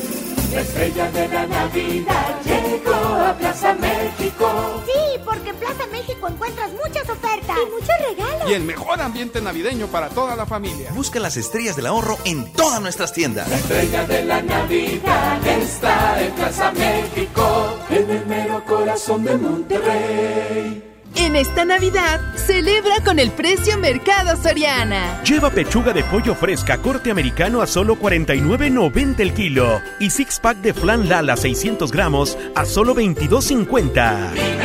[0.53, 4.83] La estrella de la Navidad llegó a Plaza México.
[4.87, 8.51] Sí, porque en Plaza México encuentras muchas ofertas y muchos regalos.
[8.51, 10.91] Y el mejor ambiente navideño para toda la familia.
[10.93, 13.49] Busca las estrellas del ahorro en todas nuestras tiendas.
[13.49, 17.79] La estrella de la Navidad está en Plaza México,
[18.71, 20.85] corazón de Monterrey.
[21.17, 25.23] En esta Navidad, celebra con el precio Mercado Soriana.
[25.25, 30.59] Lleva pechuga de pollo fresca corte americano a solo 49.90 el kilo y six pack
[30.59, 34.60] de flan Lala 600 gramos a solo 22.50.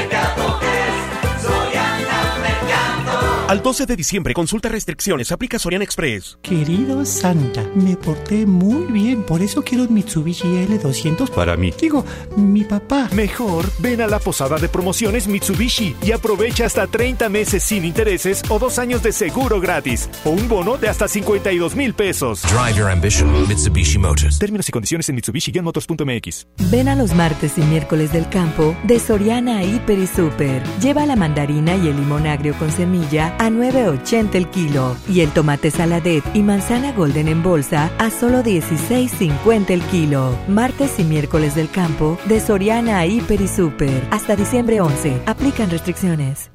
[3.56, 6.38] Al 12 de diciembre, consulta restricciones, aplica Sorian Express.
[6.42, 11.72] Querido Santa, me porté muy bien, por eso quiero un Mitsubishi L200 para mí.
[11.80, 12.04] Digo,
[12.36, 13.08] mi papá.
[13.14, 18.44] Mejor, ven a la posada de promociones Mitsubishi y aprovecha hasta 30 meses sin intereses
[18.50, 22.42] o dos años de seguro gratis o un bono de hasta 52 mil pesos.
[22.42, 24.38] Drive your ambition, Mitsubishi Motors.
[24.38, 26.48] Términos y condiciones en Mitsubishi-motors.mx.
[26.72, 30.62] Ven a los martes y miércoles del campo de Soriana Hiper y Super.
[30.82, 35.32] Lleva la mandarina y el limón agrio con semilla a 9.80 el kilo y el
[35.32, 40.38] tomate saladet y manzana golden en bolsa a solo 16.50 el kilo.
[40.48, 44.08] Martes y miércoles del campo de Soriana Hiper y Super.
[44.12, 45.22] Hasta diciembre 11.
[45.26, 46.55] Aplican restricciones.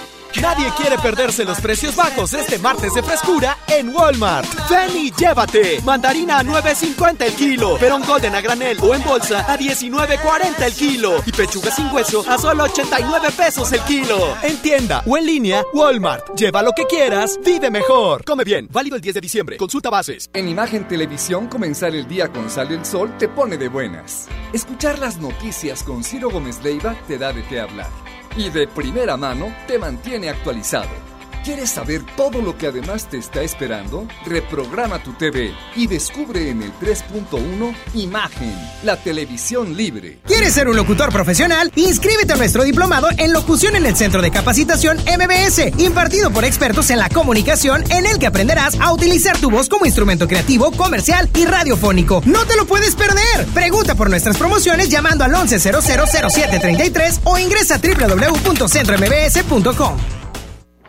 [0.39, 4.47] Nadie quiere perderse los precios bajos este martes de frescura en Walmart.
[4.69, 5.81] Ven y llévate.
[5.83, 7.77] Mandarina a 9.50 el kilo.
[7.77, 11.21] Perón Golden a granel o en bolsa a 19.40 el kilo.
[11.25, 14.37] Y pechuga sin hueso a solo 89 pesos el kilo.
[14.43, 16.35] En tienda o en línea, Walmart.
[16.35, 18.23] Lleva lo que quieras, vive mejor.
[18.23, 18.67] Come bien.
[18.71, 19.57] Válido el 10 de diciembre.
[19.57, 20.29] Consulta bases.
[20.33, 24.27] En Imagen Televisión, comenzar el día con Sale el Sol te pone de buenas.
[24.53, 29.17] Escuchar las noticias con Ciro Gómez Leiva te da de qué hablar y de primera
[29.17, 31.10] mano te mantiene actualizado.
[31.43, 34.07] ¿Quieres saber todo lo que además te está esperando?
[34.27, 40.19] Reprograma tu TV y descubre en el 3.1 Imagen, la televisión libre.
[40.27, 41.71] ¿Quieres ser un locutor profesional?
[41.75, 46.91] Inscríbete a nuestro diplomado en locución en el Centro de Capacitación MBS, impartido por expertos
[46.91, 51.27] en la comunicación, en el que aprenderás a utilizar tu voz como instrumento creativo, comercial
[51.33, 52.21] y radiofónico.
[52.25, 53.47] ¡No te lo puedes perder!
[53.55, 60.20] Pregunta por nuestras promociones llamando al 11000733 o ingresa a www.centrombs.com.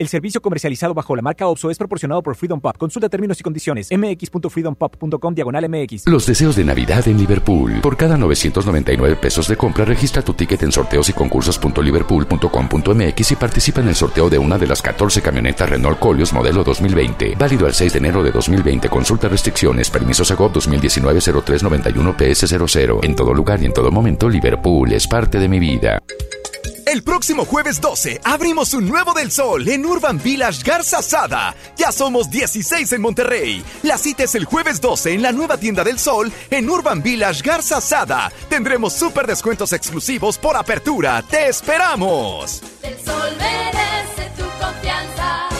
[0.00, 2.74] El servicio comercializado bajo la marca OPSO es proporcionado por Freedom Pop.
[2.78, 3.90] Consulta términos y condiciones.
[3.90, 6.06] mx.freedompop.com diagonal mx.
[6.06, 7.82] Los deseos de Navidad en Liverpool.
[7.82, 13.82] Por cada 999 pesos de compra, registra tu ticket en sorteos y concursos.liverpool.com.mx y participa
[13.82, 17.34] en el sorteo de una de las 14 camionetas Renault Colios modelo 2020.
[17.38, 18.88] Válido al 6 de enero de 2020.
[18.88, 19.90] Consulta restricciones.
[19.90, 23.04] Permisos AGOP 2019-0391 PS00.
[23.04, 26.00] En todo lugar y en todo momento, Liverpool es parte de mi vida.
[26.90, 31.54] El próximo jueves 12 abrimos un nuevo del sol en Urban Village Garza Sada.
[31.76, 33.64] Ya somos 16 en Monterrey.
[33.84, 37.42] La cita es el jueves 12 en la nueva tienda del sol en Urban Village
[37.44, 38.32] Garza Sada.
[38.48, 41.22] Tendremos súper descuentos exclusivos por apertura.
[41.30, 42.60] ¡Te esperamos!
[42.82, 45.59] El sol merece tu confianza.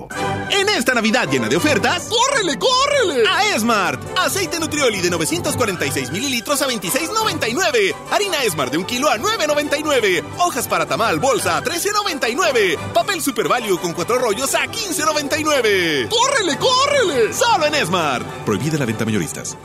[0.49, 3.27] En esta Navidad llena de ofertas, ¡córrele, córrele!
[3.29, 4.01] A Esmart.
[4.17, 7.95] Aceite Nutrioli de 946 mililitros a 26,99.
[8.11, 10.23] Harina Esmart de un kilo a 9,99.
[10.39, 12.77] Hojas para tamal, bolsa a 13,99.
[12.93, 16.09] Papel Super Value con cuatro rollos a 15,99.
[16.09, 17.33] ¡Córrele, córrele!
[17.33, 18.25] Solo en Esmart.
[18.45, 19.57] Prohibida la venta mayoristas.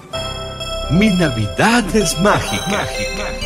[0.90, 2.64] Mi Navidad es mágica.
[2.68, 3.45] mágica.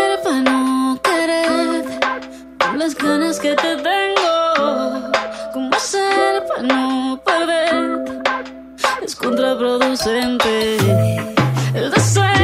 [2.81, 5.11] las ganas que te tengo?
[5.53, 8.23] ¿Cómo hacer para no perder?
[9.03, 10.77] Es contraproducente.
[11.75, 12.40] El deseo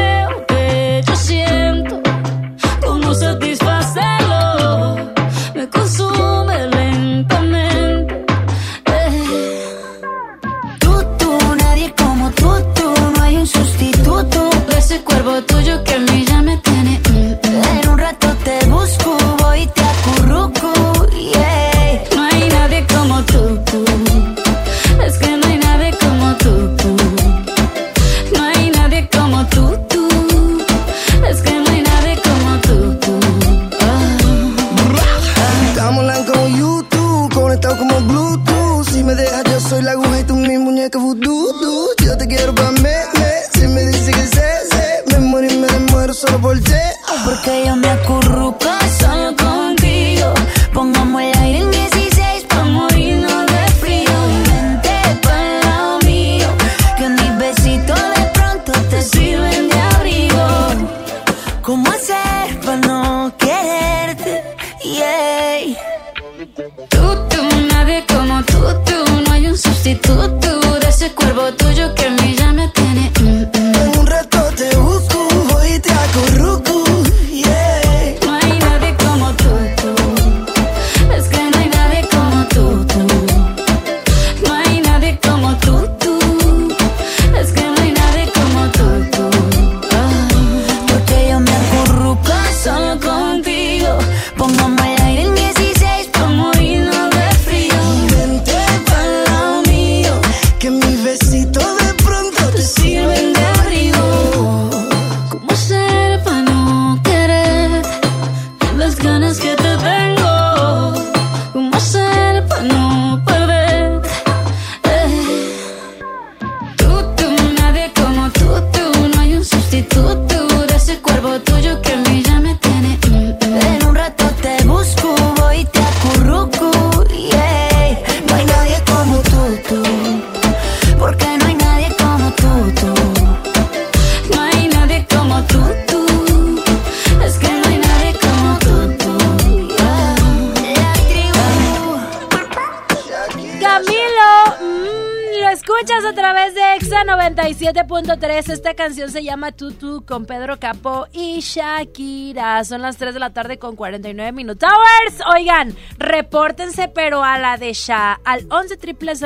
[148.97, 152.63] se llama Tutu con Pedro Capo y Shakira.
[152.63, 154.67] Son las 3 de la tarde con 49 minutos.
[154.67, 155.21] Hours.
[155.35, 158.77] Oigan, repórtense, pero a la de Sha, al 11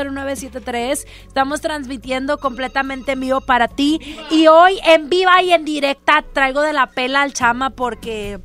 [0.04, 1.08] 0973.
[1.26, 4.02] Estamos transmitiendo completamente en vivo para ti.
[4.30, 8.40] Y hoy en viva y en directa traigo de la pela al chama porque.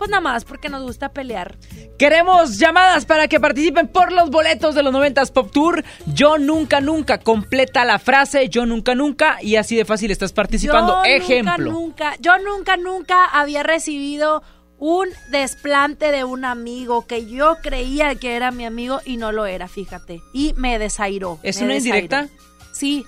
[0.00, 1.58] Pues nada más, porque nos gusta pelear.
[1.98, 5.84] Queremos llamadas para que participen por los boletos de los 90s Pop Tour.
[6.06, 7.18] Yo nunca, nunca.
[7.18, 9.36] Completa la frase yo nunca, nunca.
[9.42, 11.04] Y así de fácil estás participando.
[11.04, 11.70] Yo Ejemplo.
[11.70, 14.42] Nunca, nunca, yo nunca, nunca había recibido
[14.78, 19.44] un desplante de un amigo que yo creía que era mi amigo y no lo
[19.44, 20.22] era, fíjate.
[20.32, 21.38] Y me desairó.
[21.42, 21.96] ¿Es me una desairó.
[21.98, 22.28] indirecta?
[22.72, 23.04] Sí.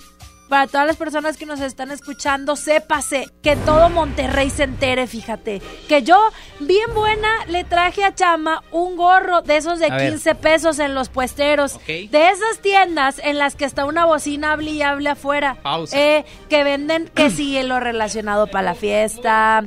[0.52, 5.62] Para todas las personas que nos están escuchando, sépase que todo Monterrey se entere, fíjate.
[5.88, 6.22] Que yo,
[6.60, 10.10] bien buena, le traje a Chama un gorro de esos de A ver.
[10.10, 11.80] 15 pesos en los puesteros.
[11.86, 15.56] De esas tiendas en las que está una bocina hable y hable afuera.
[15.62, 15.98] Pausa.
[15.98, 19.64] Eh, que venden que sí lo relacionado para la fiesta.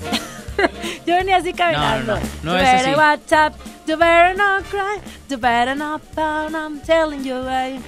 [1.06, 2.14] Yo venía así caminando.
[2.14, 3.54] No, no, no, no es así.
[3.86, 4.98] you better not cry,
[5.28, 7.78] you better not pound, I'm telling you, I,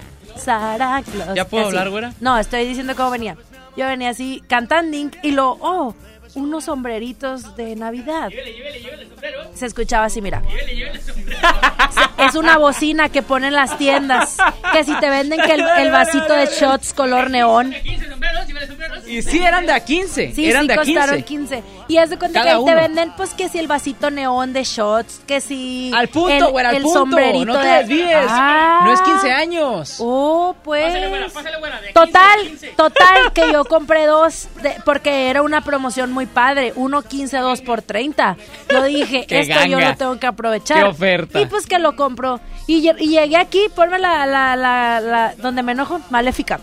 [0.44, 1.34] Claus.
[1.34, 1.76] ¿Ya puedo Así.
[1.76, 2.12] hablar, güera?
[2.20, 3.36] No, estoy diciendo cómo venía.
[3.76, 5.94] Yo venía así cantando y lo, oh,
[6.34, 8.30] unos sombreritos de Navidad.
[9.54, 10.42] Se escuchaba así, mira.
[12.18, 14.36] Es una bocina que ponen las tiendas.
[14.72, 17.74] Que si te venden que el, el vasito de shots color neón.
[19.06, 20.32] Y sí, eran de a 15.
[20.34, 21.56] Sí, eran sí, de a costaron 15.
[21.62, 21.62] 15.
[21.88, 24.52] Y haz de cuenta Cada que ahí te venden, pues, que si el vasito neón
[24.52, 25.90] de shots, que si.
[25.94, 26.98] Al punto, el, güera, al el punto.
[26.98, 28.26] sombrerito No te de- desvíes.
[28.28, 28.82] Ah.
[28.84, 29.96] No es 15 años.
[29.98, 30.92] Oh, pues.
[31.94, 36.72] total, total, que yo compré dos, de- porque era una promoción muy padre.
[36.76, 38.36] Uno 15, dos por 30.
[38.70, 40.78] Yo dije, esto yo lo tengo que aprovechar.
[40.78, 41.40] Qué oferta.
[41.40, 42.40] Y pues que lo compro.
[42.66, 46.60] Y, lle- y llegué aquí, ponme la, la, la, la- donde me enojo, maléfica.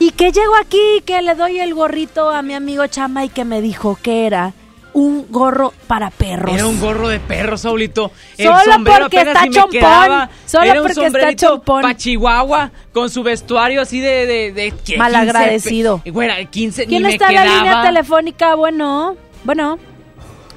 [0.00, 3.44] Y que llego aquí, que le doy el gorrito a mi amigo Chama y que
[3.44, 4.52] me dijo que era
[4.98, 6.54] un gorro para perros.
[6.54, 8.10] Era un gorro de perro, Saulito.
[8.36, 9.70] El Solo sombrero porque apenas está si me chompón.
[9.72, 10.30] quedaba.
[10.46, 11.82] Solo Era un porque está chompón.
[11.82, 14.26] pa' Chihuahua con su vestuario así de...
[14.26, 14.76] de, de ¿qué?
[14.94, 16.02] 15 Malagradecido.
[16.04, 18.54] Güera, 15 ¿Quién ni me está en la línea telefónica?
[18.56, 19.78] Bueno, bueno.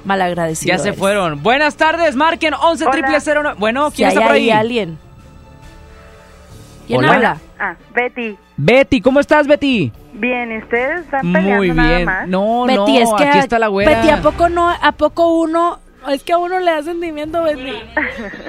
[0.04, 0.74] Malagradecido.
[0.74, 0.98] Ya se eres.
[0.98, 1.42] fueron.
[1.42, 3.18] Buenas tardes, marquen 11 triple
[3.58, 4.50] Bueno, Si ¿quién hay está por ahí?
[4.50, 4.98] alguien.
[6.86, 7.14] ¿Quién Hola.
[7.14, 7.40] habla?
[7.58, 8.36] Ah, Betty.
[8.56, 9.92] Betty, ¿cómo estás, Betty?
[10.14, 12.04] Bien, ¿y ustedes están peleando Muy nada bien.
[12.04, 12.28] más?
[12.28, 13.90] No, Betty, no, es que aquí a- está la güera.
[13.96, 14.68] Betty, ¿a poco no?
[14.70, 15.78] ¿A poco uno?
[16.10, 17.72] Es que a uno le da sentimiento, Betty.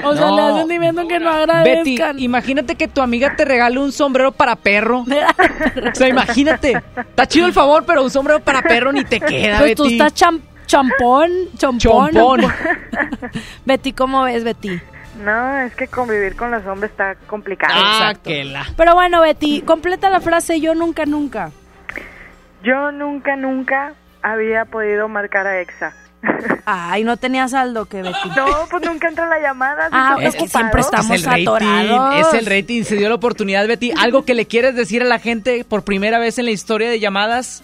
[0.04, 0.36] O sea, No.
[0.36, 2.20] le da sentimiento que no Betty, agradezcan.
[2.20, 5.06] imagínate que tu amiga te regale un sombrero para perro.
[5.92, 6.82] o sea, imagínate.
[6.98, 9.94] Está chido el favor, pero un sombrero para perro ni te queda, Pues tú Betty.
[10.02, 12.12] estás cham- champón, chompón.
[12.12, 12.42] Chompón.
[13.66, 14.80] Betty, ¿cómo ves, Betty?
[15.20, 17.74] No, es que convivir con los hombres está complicado.
[17.76, 18.66] Ah, que la...
[18.76, 21.52] Pero bueno, Betty, completa la frase yo nunca, nunca.
[22.64, 25.94] Yo nunca, nunca había podido marcar a EXA.
[26.66, 28.30] Ay, no tenía saldo que Betty.
[28.36, 29.90] No, pues nunca entra la llamada.
[29.92, 32.28] Ah, siempre es que siempre estamos es el rating, atorados.
[32.28, 33.92] es el rating, se dio la oportunidad, Betty.
[34.00, 37.00] ¿Algo que le quieres decir a la gente por primera vez en la historia de
[37.00, 37.64] llamadas?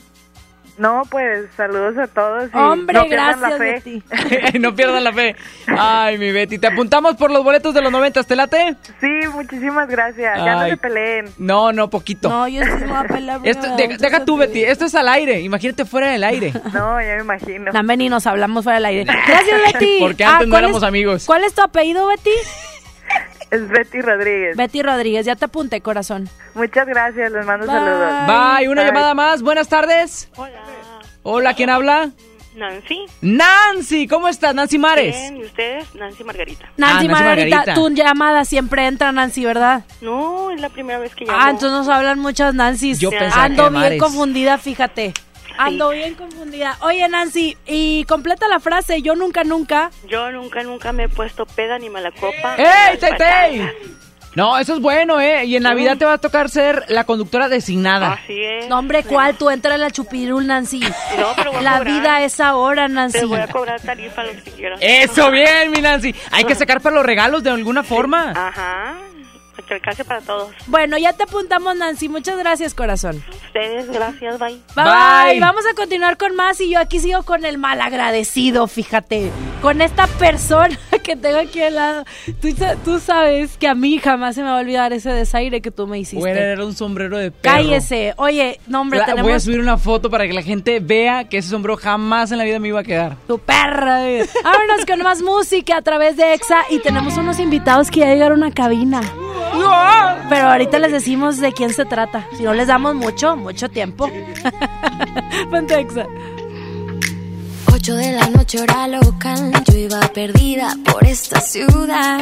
[0.80, 2.50] No, pues saludos a todos.
[2.54, 3.74] Y Hombre, no pierdan gracias, la fe.
[3.74, 4.60] Betty.
[4.60, 5.36] no pierdan la fe.
[5.68, 6.58] Ay, mi Betty.
[6.58, 8.76] Te apuntamos por los boletos de los noventas, ¿te late?
[9.02, 10.38] Sí, muchísimas gracias.
[10.44, 11.26] Ya no se peleen.
[11.38, 12.30] No, no, poquito.
[12.30, 13.42] No, yo sí me voy a pelar.
[13.44, 14.64] Esto, deja, tú, Betty.
[14.64, 15.42] Esto es al aire.
[15.42, 16.54] Imagínate fuera del aire.
[16.74, 17.72] No, ya me imagino.
[17.74, 19.04] Dame ni nos hablamos fuera del aire.
[19.04, 19.98] Gracias, Betty.
[20.00, 21.26] Porque antes no ¿cuál éramos es- amigos.
[21.26, 22.30] ¿Cuál es tu apellido, Betty?
[23.52, 24.56] Es Betty Rodríguez.
[24.58, 25.26] Betty Rodríguez.
[25.26, 26.30] Ya te apunté, corazón.
[26.54, 27.76] Muchas gracias, les mando Bye.
[27.76, 28.28] saludos.
[28.28, 28.70] Bye.
[28.70, 28.92] Una Bye.
[28.92, 29.42] llamada más.
[29.42, 30.30] Buenas tardes.
[30.36, 30.60] Hola.
[31.24, 32.12] Hola, ¿quién habla?
[32.56, 33.06] Nancy.
[33.22, 34.08] Nancy.
[34.08, 35.16] ¿Cómo estás, Nancy Mares?
[35.16, 35.96] Bien, ¿y ustedes?
[35.96, 36.66] Nancy Margarita.
[36.78, 37.74] Nancy, Ah, Nancy Margarita, Margarita.
[37.76, 39.84] tu llamada siempre entra, Nancy, ¿verdad?
[40.02, 41.38] No, es la primera vez que llamo.
[41.40, 43.00] Ah, entonces nos hablan muchas Nancys.
[43.00, 44.02] Yo pensaba Ando que bien Mares.
[44.02, 45.14] confundida, fíjate.
[45.60, 46.78] Ando bien confundida.
[46.82, 49.92] Oye, Nancy, y completa la frase, yo nunca, nunca.
[50.08, 52.56] Yo nunca, nunca me he puesto peda ni mala copa.
[52.58, 53.52] ¡Ey, patadas.
[54.36, 55.44] No, eso es bueno, ¿eh?
[55.46, 58.14] Y en Navidad te va a tocar ser la conductora designada.
[58.14, 58.70] Así es.
[58.70, 59.36] No, hombre, ¿cuál?
[59.36, 60.80] Tú entra en la chupirul, Nancy.
[60.80, 61.94] No, pero voy a La cobrar.
[61.94, 63.20] vida es ahora, Nancy.
[63.20, 64.80] Te voy a cobrar tarifa lo que quieras.
[64.84, 66.14] Eso, bien, mi Nancy.
[66.32, 68.32] Hay que sacar para los regalos de alguna forma.
[68.36, 68.98] Ajá.
[69.70, 70.52] Que alcance para todos.
[70.66, 72.10] Bueno, ya te apuntamos, Nancy.
[72.10, 73.24] Muchas gracias, corazón.
[73.46, 74.54] Ustedes, gracias, bye.
[74.76, 75.32] Bye, Bye.
[75.34, 75.40] bye.
[75.40, 79.30] Vamos a continuar con más y yo aquí sigo con el malagradecido, fíjate.
[79.62, 82.04] Con esta persona que tengo aquí al lado.
[82.42, 85.62] Tú, sa- tú sabes que a mí jamás se me va a olvidar ese desaire
[85.62, 86.20] que tú me hiciste.
[86.20, 87.56] Voy a heredar un sombrero de perro.
[87.56, 88.16] Cállese.
[88.18, 91.30] Oye, no, hombre, La- tenemos Voy a subir una foto para que la gente vea
[91.30, 93.18] que ese sombrero jamás en la vida me iba a quedar.
[93.28, 94.00] tu perra.
[94.44, 98.44] Vámonos con más música a través de EXA y tenemos unos invitados que ya llegaron
[98.44, 99.02] a cabina.
[100.30, 102.28] Pero ahorita les decimos de quién se trata.
[102.38, 104.10] Si no les damos mucho, mucho tiempo.
[105.50, 106.06] Ponte EXA.
[107.72, 112.20] 8 de la noche hora local, yo iba perdida por esta ciudad.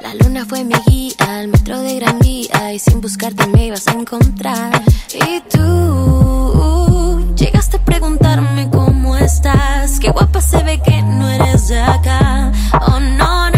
[0.00, 3.86] La luna fue mi guía, al metro de Gran Vía y sin buscarte me ibas
[3.86, 4.82] a encontrar.
[5.14, 11.80] Y tú llegaste a preguntarme cómo estás, qué guapa se ve que no eres de
[11.80, 12.52] acá.
[12.80, 13.57] Oh no no,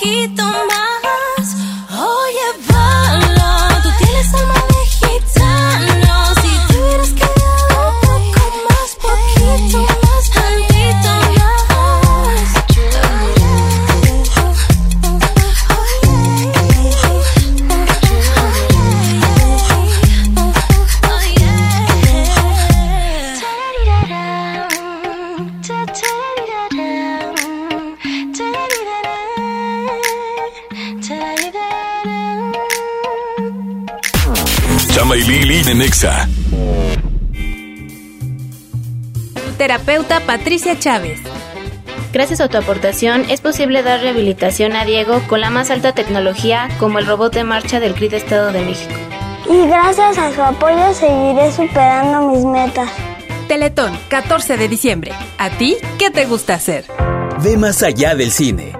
[0.00, 0.89] más, poquito
[39.80, 41.20] Terapeuta Patricia Chávez.
[42.12, 46.68] Gracias a tu aportación es posible dar rehabilitación a Diego con la más alta tecnología
[46.78, 48.94] como el robot de marcha del CRID Estado de México.
[49.48, 52.90] Y gracias a su apoyo seguiré superando mis metas.
[53.48, 55.12] Teletón, 14 de diciembre.
[55.38, 56.84] ¿A ti qué te gusta hacer?
[57.42, 58.79] Ve más allá del cine.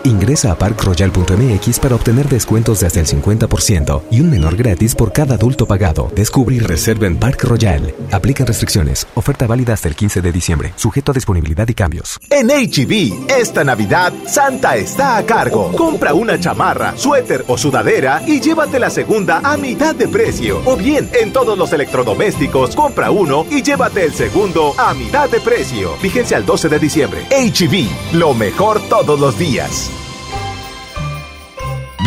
[0.03, 5.13] Ingresa a parkroyal.mx para obtener descuentos de hasta el 50% y un menor gratis por
[5.13, 6.11] cada adulto pagado.
[6.15, 7.93] Descubre y reserva en Park Royal.
[8.11, 9.07] Aplican restricciones.
[9.13, 10.73] Oferta válida hasta el 15 de diciembre.
[10.75, 12.19] Sujeto a disponibilidad y cambios.
[12.31, 15.71] En HB, esta Navidad, Santa está a cargo.
[15.73, 20.61] Compra una chamarra, suéter o sudadera y llévate la segunda a mitad de precio.
[20.65, 25.39] O bien, en todos los electrodomésticos, compra uno y llévate el segundo a mitad de
[25.41, 25.91] precio.
[26.01, 27.27] Vigencia al 12 de diciembre.
[27.29, 29.90] HB, lo mejor todos los días.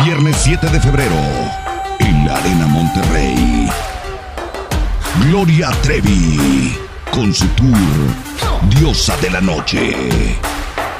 [0.03, 1.15] Viernes 7 de febrero,
[1.99, 3.69] en la Arena Monterrey.
[5.21, 6.77] Gloria Trevi,
[7.11, 7.77] con su tour
[8.77, 10.37] Diosa de la Noche.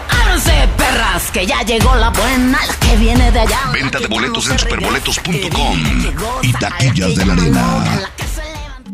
[0.09, 3.59] Ábranse, perras, que ya llegó la buena, la que viene de allá.
[3.73, 5.83] Venta de boletos en superboletos.com
[6.41, 8.11] y taquillas de la arena.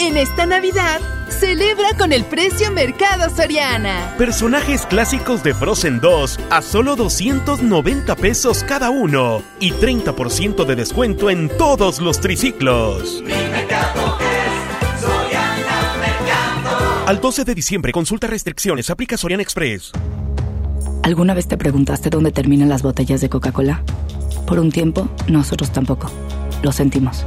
[0.00, 4.14] En esta Navidad, celebra con el precio Mercado Soriana.
[4.16, 11.30] Personajes clásicos de Frozen 2 a solo 290 pesos cada uno y 30% de descuento
[11.30, 13.24] en todos los triciclos.
[17.06, 19.90] Al 12 de diciembre, consulta restricciones, aplica Soriana Express.
[21.02, 23.82] ¿Alguna vez te preguntaste dónde terminan las botellas de Coca-Cola?
[24.46, 26.08] Por un tiempo, nosotros tampoco.
[26.62, 27.26] Lo sentimos.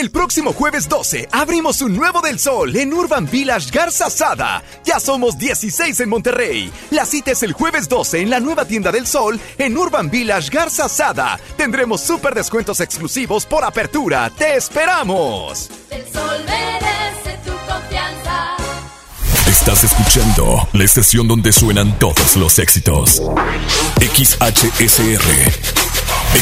[0.00, 4.62] El próximo jueves 12 abrimos un nuevo del sol en Urban Village Garza Sada.
[4.82, 6.72] Ya somos 16 en Monterrey.
[6.90, 10.48] La cita es el jueves 12 en la nueva tienda del sol en Urban Village
[10.48, 11.38] Garza Sada.
[11.58, 14.30] Tendremos súper descuentos exclusivos por apertura.
[14.30, 15.68] ¡Te esperamos!
[15.90, 18.56] El sol merece tu confianza.
[19.46, 23.20] Estás escuchando la estación donde suenan todos los éxitos.
[24.00, 25.20] XHSR.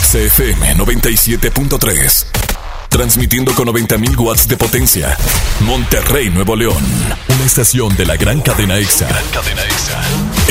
[0.01, 2.48] XFM 97.3.
[2.89, 5.17] Transmitiendo con 90.000 watts de potencia.
[5.61, 6.83] Monterrey, Nuevo León.
[7.29, 9.09] Una estación de la gran cadena EXA.
[9.33, 10.03] cadena EXA.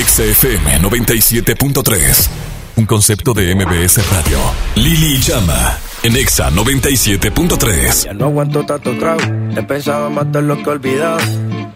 [0.06, 2.30] XFM 97.3.
[2.78, 4.38] Un concepto de MBS Radio.
[4.76, 5.78] Lili Llama.
[6.04, 8.06] En EXA 97.3.
[8.06, 9.22] Ya no aguanto tanto trago.
[9.56, 11.20] He pensado matar lo que olvidado.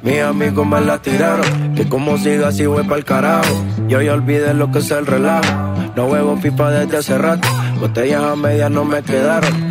[0.04, 1.76] Mis amigos me la tiraron.
[1.76, 3.66] Que como siga así voy pa'l carajo.
[3.88, 5.52] Yo ya olvidé lo que es el relajo.
[5.96, 7.48] No huevo pipa desde hace rato.
[7.80, 9.71] Botellas a medias no me quedaron.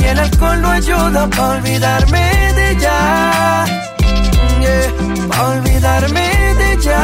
[0.00, 3.64] y el alcohol no ayuda para olvidarme de ella.
[4.60, 7.00] Yeah, para olvidarme de ella.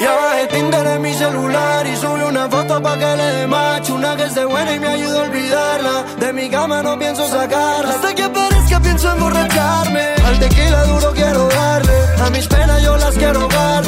[0.00, 3.90] Ya bajé Tinder en mi celular y subí una foto pa' que le dé match
[3.90, 6.04] Una que esté buena y me ayuda a olvidarla.
[6.20, 7.94] De mi cama no pienso sacarla.
[7.94, 10.04] Hasta que aparezca pienso emborracharme.
[10.26, 11.98] Al tequila duro quiero darle.
[12.24, 13.84] A mis penas yo las quiero ahogar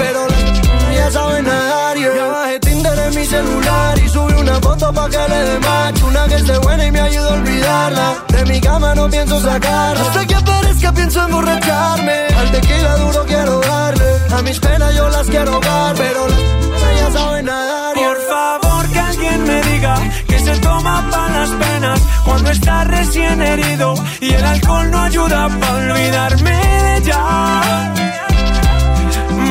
[4.71, 8.09] foto pa' que le dé match Una que esté buena y me ayuda a olvidarla.
[8.35, 10.01] De mi cama no pienso sacarla.
[10.03, 12.19] Hasta que aparezca pienso emborracharme.
[12.41, 14.11] Al tequila duro quiero darle.
[14.37, 17.95] A mis penas yo las quiero ahogar Pero las ya saben nadar.
[17.95, 19.95] Por favor que alguien me diga
[20.29, 25.49] Que se toma para las penas Cuando está recién herido Y el alcohol no ayuda
[25.61, 27.23] para olvidarme de ella.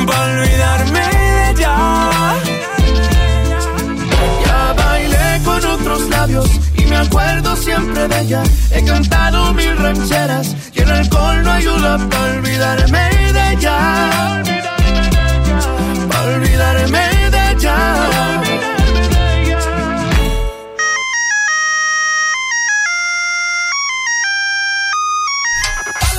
[0.08, 2.59] Para olvidarme de ella
[5.62, 8.44] con otros labios y me acuerdo siempre de ella.
[8.72, 14.42] He cantado mil rancheras y el alcohol no ayuda para olvidarme de ella.
[16.10, 18.10] Para olvidarme de ella.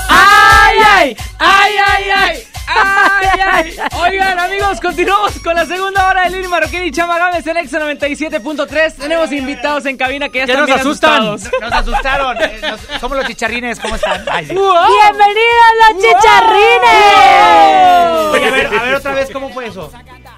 [0.09, 1.17] ¡Ay, ay!
[1.39, 2.50] ¡Ay, ay, ay!
[2.75, 3.77] ¡Ay, ay!
[4.01, 7.79] Oigan, amigos, continuamos con la segunda hora de Lili Marroquín y Chama Gámez en Exa
[7.81, 8.95] 97.3.
[8.97, 11.23] Tenemos invitados en cabina que ya ¿Qué están nos bien asustan?
[11.29, 11.61] asustados.
[11.63, 12.43] Nos asustaron.
[12.43, 14.25] Eh, nos- somos los chicharrines, ¿cómo están?
[14.31, 14.55] Ay, sí.
[14.55, 18.31] ¡Bienvenidos los chicharrines!
[18.33, 19.91] Oye, a ver, a ver otra vez, ¿cómo fue eso?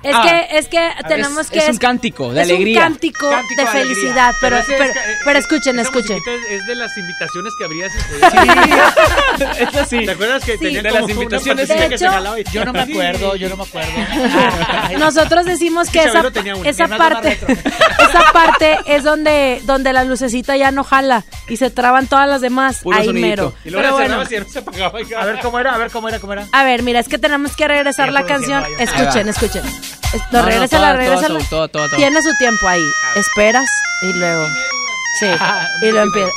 [0.02, 0.22] Es Ah.
[0.22, 1.58] que, es que tenemos es- que...
[1.60, 2.78] es un cántico de es alegría.
[2.80, 3.94] un cántico, Cántico de de alegría.
[3.94, 6.16] felicidad, pero, pero, es- eh, pero escuchen, escuchen.
[6.18, 7.92] Es, es de las invitaciones que abrías.
[9.58, 10.04] Es así.
[10.04, 10.58] ¿Te acuerdas que Sí.
[10.58, 11.68] tenía De las invitaciones.
[11.68, 12.04] partecita De que se
[12.50, 12.92] y- Yo no me Sí.
[12.92, 13.92] acuerdo, yo no me acuerdo.
[14.98, 16.08] Nosotros decimos que Sí,
[16.64, 21.70] esa, es parte esa parte es donde donde la lucecita ya no jala y se
[21.70, 23.28] traban todas las demás Puro ahí sonidito.
[23.28, 23.54] mero.
[23.64, 25.00] Y luego Pero bueno, no se apagaba.
[25.02, 26.46] y- A ver cómo era, a ver cómo era, cómo era.
[26.52, 28.64] a ver, mira, es que tenemos que regresar la canción.
[28.78, 29.62] Escuchen, escuchen.
[30.12, 31.96] No, No, no, regresa toda- la regresa toda su- todo, todo, todo.
[31.96, 32.84] Tiene su tiempo ahí.
[33.16, 33.68] Esperas
[34.02, 34.46] y luego
[35.20, 35.26] Sí,
[35.82, 36.30] y lo empieza.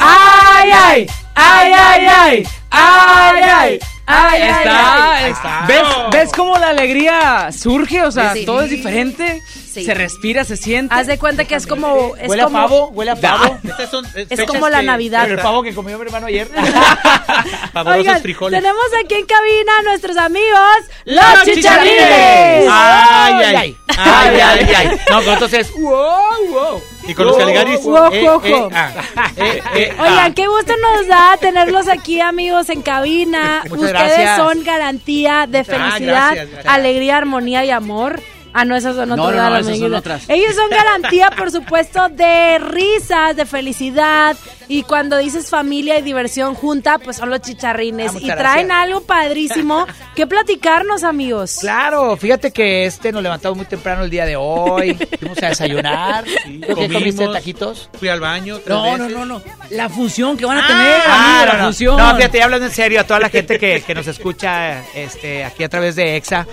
[0.00, 1.06] ¡Ay, ay!
[1.34, 2.46] ¡Ay, ay, ay!
[2.70, 3.78] ¡Ay, ay!
[4.06, 5.12] Ay, Ahí ay, está.
[5.14, 5.30] ay.
[5.30, 8.02] es- ¿Ves, ¿Ves cómo la alegría surge?
[8.02, 8.44] O sea, Sí.
[8.44, 9.40] todo es diferente.
[9.74, 9.84] Sí.
[9.84, 10.94] Se respira, se siente.
[10.94, 13.58] Haz de cuenta que es como es Huele a como pavo, huele a pavo.
[13.64, 15.28] Estas son, eh, es como la que- Navidad.
[15.28, 16.48] El pavo que comió mi hermano ayer.
[17.86, 18.60] Oigan, frijoles.
[18.60, 20.68] tenemos aquí en cabina a nuestros amigos
[21.04, 21.96] los ¡Los chicharrines.
[21.96, 22.68] chicharrines!
[22.70, 23.76] Ay, ay.
[23.96, 24.86] Ay, ay, ay.
[25.10, 26.82] No, pero entonces, ¡Wow, wow!
[27.06, 27.80] Y con los Caligaris.
[27.84, 28.46] Ojo, eh, ojo.
[28.46, 28.90] eh, ah,
[29.36, 30.34] eh, eh, Oigan, ah.
[30.34, 33.62] qué gusto nos da tenerlos aquí, amigos, en cabina.
[33.68, 34.36] Muchas Ustedes gracias.
[34.38, 36.74] son garantía de felicidad, gracias, gracias.
[36.74, 38.20] alegría, armonía y amor.
[38.56, 39.16] Ah, no, esas son otras.
[39.18, 39.98] no, no, las esas son amiguitas.
[39.98, 40.30] otras.
[40.30, 44.36] Ellos son garantía, por supuesto, de risas, de felicidad.
[44.68, 48.12] Y cuando dices familia y diversión junta, pues son los chicharrines.
[48.14, 48.70] Ah, y traen gracias.
[48.70, 51.58] algo padrísimo que platicarnos, amigos.
[51.60, 54.94] claro, fíjate que este nos levantamos muy temprano el día de hoy.
[55.18, 56.24] Fuimos a desayunar.
[56.44, 57.32] Sí, ¿Tú qué comiste comimos.
[57.34, 57.90] taquitos?
[57.98, 58.60] Fui al baño.
[58.66, 59.18] No, no, veces.
[59.18, 59.42] no, no.
[59.70, 61.64] La función que van a tener, Ah, amigo, no, la no.
[61.64, 61.96] función.
[61.96, 65.44] No, fíjate, ya hablando en serio, a toda la gente que, que nos escucha este,
[65.44, 66.46] aquí a través de EXA.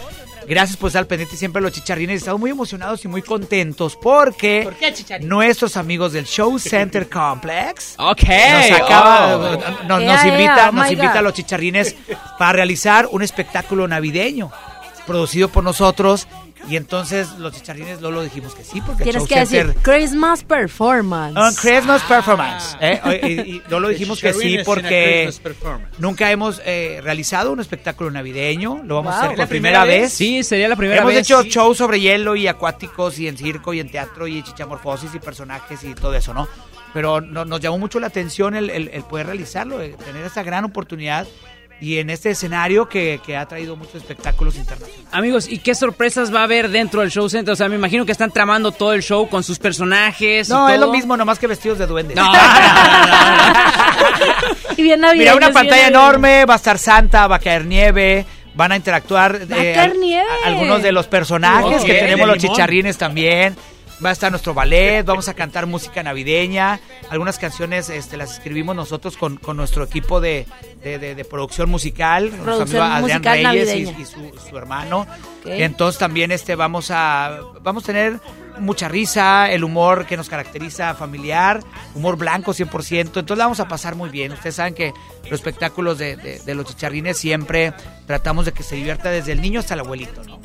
[0.48, 2.18] Gracias por estar al pendiente siempre de los chicharrines.
[2.18, 5.30] Estamos muy emocionados y muy contentos porque ¿Por qué, chicharines?
[5.30, 9.40] nuestros amigos del Show Center Complex nos acaba, oh.
[9.88, 11.96] nos, Yeah, nos yeah, invita, oh nos invita a los chicharrines
[12.38, 14.52] para realizar un espectáculo navideño
[15.06, 16.28] producido por nosotros
[16.70, 21.36] Y entonces los chicharrines Lolo dijimos que sí, porque Tienes Show que decir Christmas Performance.
[21.38, 22.78] On Christmas Performance.
[22.80, 23.02] ¿eh?
[23.24, 26.00] Y, y- y Lolo dijimos que sí a porque Christmas performance.
[26.00, 28.82] nunca hemos eh, realizado un espectáculo navideño.
[28.86, 29.26] Lo vamos a Wow.
[29.26, 30.02] hacer ¿La por primera primera vez.
[30.12, 30.14] vez?
[30.14, 31.24] Sí, sería la primera hemos vez.
[31.24, 31.50] hecho Sí.
[31.50, 35.84] shows sobre hielo y acuáticos y en circo y en teatro y chichamorfosis y personajes
[35.84, 36.48] y todo eso, ¿no?
[36.94, 40.44] Pero no- nos llamó mucho la atención el, el- el poder realizarlo, el tener esa
[40.44, 41.26] gran oportunidad
[41.82, 45.08] y en este escenario que, que ha traído muchos espectáculos internacionales.
[45.12, 47.52] Amigos, ¿y qué sorpresas va a haber dentro del show center?
[47.52, 50.48] O sea, me imagino que están tramando todo el show con sus personajes.
[50.48, 50.86] y No, es todo.
[50.86, 52.16] lo mismo, nomás que vestidos de duendes.
[52.22, 52.32] No,
[54.78, 58.72] Y bien Mira, una pantalla enorme, va a estar Santa, va a caer nieve, van
[58.72, 60.26] a interactuar Va a eh, nieve.
[60.44, 62.56] a- algunos de los personajes que tenemos los limón.
[62.56, 63.56] chicharrines también.
[64.04, 66.80] Va a estar nuestro ballet, vamos a cantar música navideña.
[67.10, 70.48] Algunas canciones este, las escribimos nosotros con, con nuestro equipo de,
[70.84, 74.00] de- de- de producción musical, nuestro Producción amigo Adrián musical Reyes navideña.
[74.00, 75.06] y, y su, su hermano.
[75.46, 78.20] Entonces también este, vamos, a, vamos a tener
[78.60, 81.62] mucha risa, el humor que nos caracteriza familiar,
[81.94, 83.00] humor blanco 100%.
[83.02, 84.32] Entonces la vamos a pasar muy bien.
[84.32, 84.94] Ustedes saben que
[85.26, 87.74] los espectáculos de, de- de los chicharrines siempre
[88.08, 90.40] tratamos de que se divierta desde el niño hasta el abuelito, ¿no?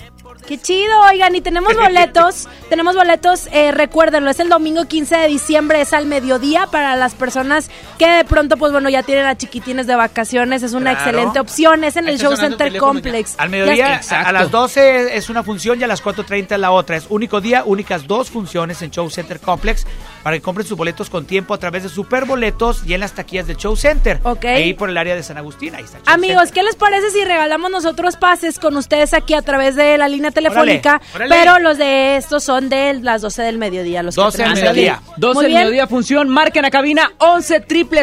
[0.47, 5.29] Qué chido, oigan, y tenemos boletos, tenemos boletos, eh, recuérdenlo, es el domingo 15 de
[5.29, 9.37] diciembre, es al mediodía para las personas que de pronto, pues bueno, ya tienen a
[9.37, 11.11] chiquitines de vacaciones, es una Claro.
[11.11, 13.35] excelente opción, es en el Show Center Complex.
[13.39, 16.71] Al mediodía, a, a las 12 es una función y a las 4.30 es la
[16.71, 16.97] otra.
[16.97, 19.87] Es único día, únicas dos funciones en Show Center Complex
[20.23, 23.47] para que compren sus boletos con tiempo a través de Superboletos y en las taquillas
[23.47, 24.21] del Show Center.
[24.23, 24.45] Ok.
[24.45, 25.99] Ahí por el área de San Agustín, ahí está.
[25.99, 26.55] Show Amigos, Center.
[26.55, 30.31] ¿qué les parece si regalamos nosotros pases con ustedes aquí a través de la línea
[30.37, 31.01] telefónica?
[31.14, 31.34] órale.
[31.34, 34.03] Pero los de estos son de las 12 del mediodía.
[34.03, 35.01] Los que 12 del mediodía.
[35.16, 38.03] 12 Muy del mediodía función, marquen a cabina 11 triple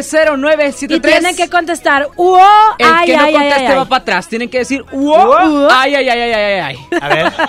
[0.90, 2.40] Y tienen que contestar, ¡Wow!
[2.80, 3.88] El ay, que no ay, conteste ay, va ay.
[3.88, 4.28] para atrás.
[4.28, 4.84] Tienen que decir.
[4.92, 5.68] Wow.
[5.72, 6.88] ¡Ay, ay, ay, ay, ay, ay!
[7.02, 7.32] A ver.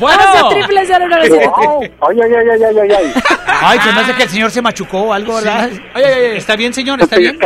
[0.00, 1.90] Bueno, 11 triple cero nueve siete tres.
[2.00, 3.22] Ay, ay, ay, ay, ay, ay, ay.
[3.46, 5.68] Ay, se me hace que el señor se machucó o algo, ¿verdad?
[5.70, 6.36] Ay, ay, ay.
[6.38, 6.98] ¿Está bien, señor?
[6.98, 7.38] Se ¿Está bien?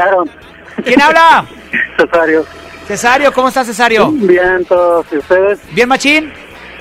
[0.84, 1.44] ¿Quién habla?
[1.98, 2.44] Cesario.
[2.86, 4.10] Cesario, ¿cómo estás, Cesario?
[4.12, 5.04] Bien, todos.
[5.10, 5.58] ¿Y ustedes?
[5.72, 6.32] ¿Bien, machín?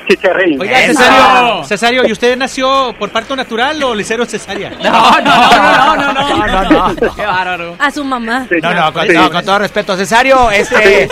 [0.08, 0.62] Chicharrín.
[0.62, 0.78] Oiga.
[0.80, 4.72] Cesario, Cesario, ¿y usted nació por parto natural o le hicieron cesárea?
[4.72, 6.46] No, no, no, no, no, no.
[6.46, 6.96] No, no, no.
[7.16, 7.76] Qué bárbaro.
[7.80, 8.48] A su mamá.
[8.62, 9.14] No, no, con, Sí.
[9.14, 9.96] no, con todo respeto.
[9.96, 11.08] Cesario, este...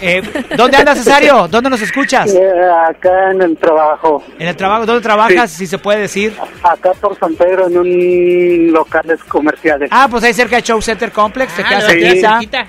[0.00, 0.22] eh,
[0.56, 1.48] ¿Dónde andas, Cesario?
[1.48, 2.32] ¿Dónde nos escuchas?
[2.34, 2.50] Eh,
[2.88, 4.22] acá en el trabajo.
[4.38, 4.86] ¿En el trabajo?
[4.86, 6.34] ¿Dónde trabajas, si se puede decir?
[6.62, 9.88] Acá por San Pedro en un locales comerciales.
[9.92, 12.30] Ah, pues ahí cerca de Show Center Complex, te Ah, quedas quedar cerquita.
[12.30, 12.66] cerquita.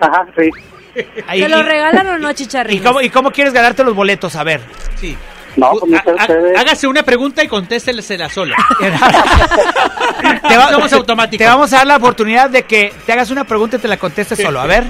[0.00, 0.50] Ajá, sí.
[1.26, 2.82] Ahí- ¿Te lo y- regalan o no, ¿Y chicharrín?
[2.82, 4.34] cómo, ¿Y cómo quieres ganarte los boletos?
[4.36, 4.60] A ver.
[4.96, 5.16] Sí.
[5.56, 6.60] No, pues Ha-.
[6.60, 8.56] Hágase una pregunta y contéstesela sola.
[10.48, 11.44] te, va- Somos automáticos.
[11.44, 13.96] te vamos a dar la oportunidad de que te hagas una pregunta y te la
[13.96, 14.60] contestes solo.
[14.60, 14.84] A ver.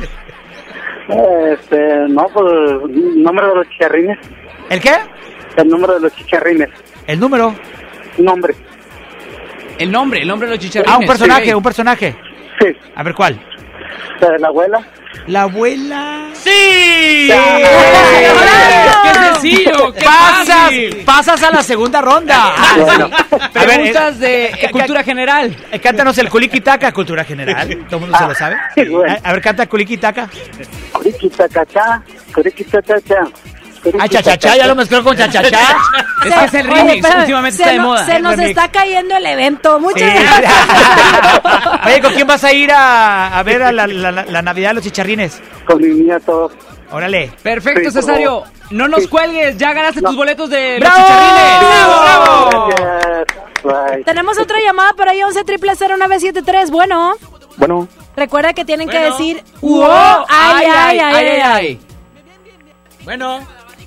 [1.08, 2.46] Este, no, pues
[2.92, 4.18] número de los chicharrines.
[4.68, 4.92] ¿El qué?
[5.56, 6.68] El número de los chicharrines.
[7.06, 7.54] El número.
[8.18, 8.54] Nombre.
[9.78, 10.94] El nombre, el nombre de los chicharrines.
[10.94, 11.54] Ah, un personaje, Sí.
[11.54, 12.16] un personaje.
[12.60, 12.66] Sí.
[12.94, 13.40] A ver, ¿cuál?
[14.20, 14.80] De la abuela.
[15.26, 16.28] La abuela.
[16.34, 17.26] ¡Sí!
[17.28, 17.58] ¡Bravo!
[19.02, 19.92] ¡Qué sencillo!
[19.92, 20.70] ¡Qué Pasas,
[21.04, 22.54] pasas a la segunda ronda.
[22.78, 23.10] Bueno.
[23.52, 25.56] Preguntas eh, de eh, cultura general.
[25.72, 27.68] eh, cántanos el Kulikitaka, cultura general.
[27.88, 28.56] Todo el mundo se lo sabe.
[28.74, 29.16] sí, bueno.
[29.24, 30.28] A, a ver, canta Kulikitaka.
[30.92, 32.02] Curiquitacachá.
[32.34, 33.20] Curiquitacachá.
[33.98, 35.76] Ah, chachachá, ya lo mezcló con chachachá.
[36.26, 38.04] Es que es el Oye, remix, últimamente se está de no- moda.
[38.06, 38.50] Se nos remix.
[38.50, 39.80] está cayendo el evento.
[39.80, 40.18] Muchas Sí.
[40.18, 40.52] gracias.
[41.86, 44.70] Oye, ¿con quién vas a ir a, a ver a la, la- la- la Navidad
[44.70, 45.40] de los chicharrines?
[45.66, 46.50] Con mi nieto.
[46.92, 47.32] Órale.
[47.42, 48.42] Perfecto, Sí, Cesario.
[48.70, 50.96] No nos cuelgues, ya ganaste tus boletos de ¡Bravo!
[50.98, 51.60] los chicharrines.
[51.60, 52.68] ¡Bravo, bravo!
[53.64, 54.04] Gracias.
[54.04, 56.70] Tenemos otra llamada por ahí, 11 triple 0973.
[56.70, 57.14] Bueno,
[57.56, 59.78] Bueno, recuerda que tienen que decir, ¡Wow!
[59.80, 61.80] wow, ay, ay, ay, ay, ay.
[63.04, 63.40] Bueno,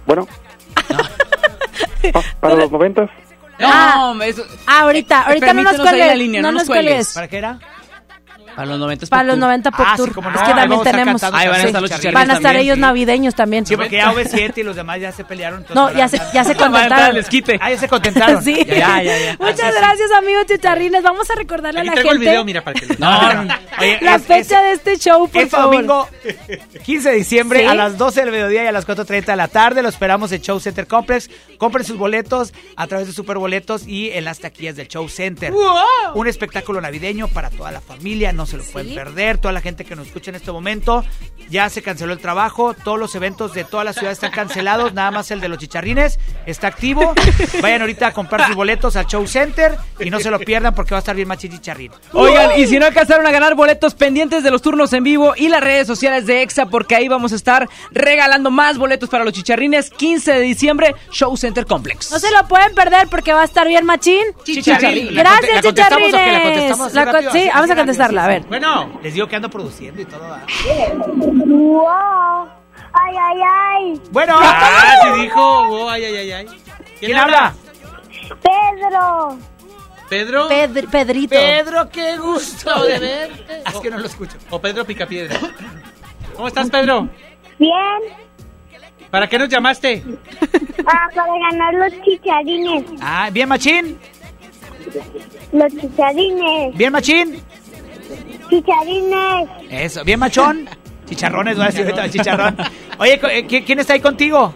[0.06, 0.28] bueno.
[2.14, 3.10] Ah, Para los noventas.
[3.58, 6.30] No, eso- Ah, ahorita, ahorita no nos cuelgues.
[6.30, 7.14] no no nos cuelgues.
[7.14, 7.60] ¿Para qué era?
[8.56, 10.84] Para los 90 Para los 90 Pop Ah, sí, cómo es no, que ahí también
[10.84, 11.24] tenemos.
[11.24, 11.68] Ahí van a Sí.
[11.68, 12.64] estar los chicharrines Van a estar también.
[12.66, 13.66] ellos navideños también.
[13.66, 15.66] Sí, porque ya OV7 y los demás ya se pelearon.
[15.74, 17.18] No, ya se, ya se contentaron.
[17.18, 17.58] esquite.
[17.62, 18.44] Ah, ya se contentaron.
[18.44, 18.56] Sí.
[18.66, 19.38] Ya, ya, ya.
[19.40, 21.04] Muchas gracias, amigos chicharrines.
[21.04, 22.88] Vamos a recordarle a la traigo el gente video, mira, para que.
[23.00, 23.54] No, no, no.
[23.80, 25.74] Oye, la es- fecha es- de este show, por favor.
[25.74, 26.08] domingo
[26.84, 27.66] 15 de diciembre Sí.
[27.66, 29.82] a las 12 del mediodía y a las 4.30 de la tarde.
[29.82, 31.30] Lo esperamos en Show Center Complex.
[31.58, 35.54] Compren sus boletos a través de Superboletos y en las taquillas del Show Center.
[36.14, 38.32] Un espectáculo navideño para toda la familia.
[38.34, 39.38] No no se lo pueden perder.
[39.38, 41.06] Toda la gente que nos escucha en este momento,
[41.50, 45.12] ya se canceló el trabajo, todos los eventos de toda la ciudad están cancelados, nada
[45.12, 47.14] más el de los chicharrines está activo.
[47.62, 50.92] Vayan ahorita a comprar sus boletos al Show Center y no se lo pierdan porque
[50.94, 51.92] va a estar bien machín chicharrín.
[52.12, 55.48] Oigan, y si no alcanzaron a ganar boletos pendientes de los turnos en vivo y
[55.48, 59.32] las redes sociales de EXA, porque ahí vamos a estar regalando más boletos para los
[59.34, 59.90] chicharrines.
[59.90, 62.12] 15 de diciembre, Show Center Complex.
[62.12, 64.22] No se lo pueden perder porque va a estar bien machín.
[64.44, 65.16] Chicharrín.
[65.16, 66.12] ¿La Gracias, conte- la contestamos o qué?
[66.12, 66.44] ¿La chicharrines.
[66.44, 67.32] contestamos así La con- rápido?
[67.32, 68.33] sí, Así, vamos a contestarla, a ver.
[68.48, 70.22] Bueno, les digo que ando produciendo y todo.
[70.22, 70.46] ¿verdad?
[71.46, 72.48] ¡Wow!
[72.94, 74.02] ¡Ay, ay, ay!
[74.12, 74.36] Bueno.
[74.38, 75.40] Ah, sí dijo.
[75.42, 76.48] Oh, ay, ay, ay, ay.
[77.00, 77.54] ¿Quién habla?
[78.42, 79.38] ¡Pedro!
[80.10, 80.50] ¿Pedro?
[80.50, 81.36] Pedr- Pedrito.
[81.36, 83.64] Pedro, qué gusto de verte.
[83.66, 84.38] Es que no lo escucho.
[84.52, 85.40] O Pedro Picapiedra.
[86.36, 87.10] ¿Cómo estás, Pedro?
[87.58, 87.74] Bien.
[89.10, 90.04] ¿Para qué nos llamaste?
[90.86, 92.84] Ah, para ganar los chicharines.
[93.02, 93.98] Ah, bien machín.
[95.52, 96.76] Los chicharines.
[96.76, 97.42] Bien machín.
[98.50, 99.50] Chicharines.
[99.70, 100.70] Eso, bien machón.
[101.06, 102.56] Chicharrones, voy a decir ahorita, chicharrón.
[102.98, 104.54] Oye, eh, ¿qui- ¿quién está ahí contigo?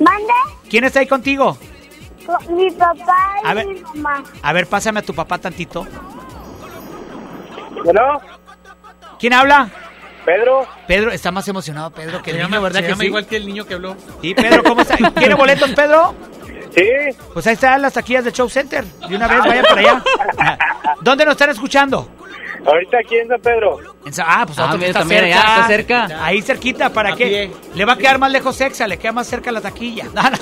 [0.00, 0.32] ¿Mande?
[0.68, 1.56] ¿Quién está ahí contigo?
[2.26, 3.66] Co- Mi papá y A ver.
[3.66, 4.22] mi mamá.
[4.42, 5.86] A ver, pásame a tu papá tantito.
[7.84, 8.20] Bueno,
[9.18, 9.68] ¿Quién habla?
[10.24, 10.66] Pedro.
[10.88, 13.06] Pedro, está más emocionado Pedro que el niño, ¿verdad se que llama sí?
[13.06, 13.96] igual que el niño que habló.
[14.20, 14.96] Sí, Pedro, ¿cómo está?
[15.14, 16.14] ¿Quiere boletos, Pedro?
[16.74, 16.84] Sí.
[17.32, 18.84] Pues ahí están las taquillas del Show Center.
[18.84, 20.02] De una vez, vayan para allá.
[21.00, 22.08] ¿Dónde nos están escuchando?
[22.66, 23.78] Ahorita aquí en San Pedro.
[24.04, 25.40] En Sa- Ah, pues Ah, otro que mira, está también cerca.
[25.40, 26.24] allá, está cerca.
[26.24, 27.26] Ahí cerquita, ¿para A qué?
[27.26, 27.50] pie.
[27.74, 30.04] Le va a quedar más lejos Exa, le queda más cerca la taquilla.
[30.14, 30.36] No, no.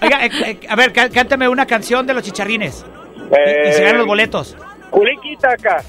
[0.00, 2.84] Oiga, eh, eh, a ver, cá- cántame una canción de los chicharrines.
[3.16, 4.56] Y, y se ganan los boletos.
[4.90, 5.82] Culiquitaca.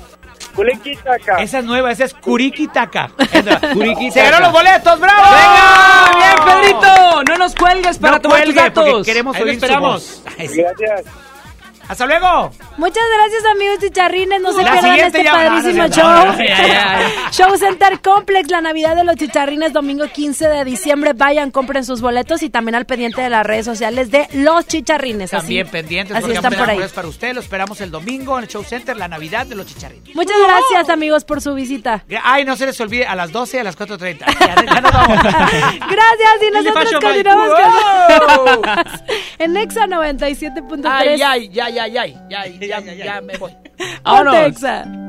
[0.56, 1.38] Culiquitaca.
[1.42, 2.14] Esa es nueva, esa es.
[2.14, 3.12] Kurikitaka.
[3.32, 5.24] ¡Se ganó los boletos, bravo!
[5.24, 6.12] ¡Venga!
[6.18, 7.24] ¡Bien, Pedrito!
[7.24, 9.06] No nos cuelgues para No tomar tus cuelgue, porque datos.
[9.06, 9.94] queremos Ahí lo oír su esperamos.
[9.94, 10.24] voz.
[10.38, 10.62] Ay, sí.
[10.62, 11.06] Gracias.
[11.90, 12.52] ¡Hasta luego!
[12.78, 14.40] Muchas gracias, amigos chicharrines.
[14.42, 16.26] No se La pierdan este ya- padrísimo no, no, show.
[16.28, 21.14] no, ya, ya, show Center Complex, la Navidad de los chicharrines, domingo 15 de diciembre.
[21.14, 25.34] Vayan, compren sus boletos y también al pendiente de las redes sociales de los chicharrines.
[25.34, 26.80] Así- También pendientes Así porque están por ahí.
[26.94, 27.34] para usted.
[27.34, 30.14] Lo esperamos el domingo en el Show Center, la Navidad de los chicharrines.
[30.16, 32.04] Muchas gracias, amigos, por su visita.
[32.24, 34.26] Ay, no se les olvide, a las 12 y a las 4.30.
[34.40, 35.18] Ya, nos vamos.
[35.24, 38.62] Gracias y nosotros continuamos con
[39.40, 41.22] en Exa 97.3.
[41.22, 41.22] Ay,
[41.60, 43.52] ay, ya, ya, ya, ya, ya, ya, ya me voy.
[44.48, 45.09] Exa.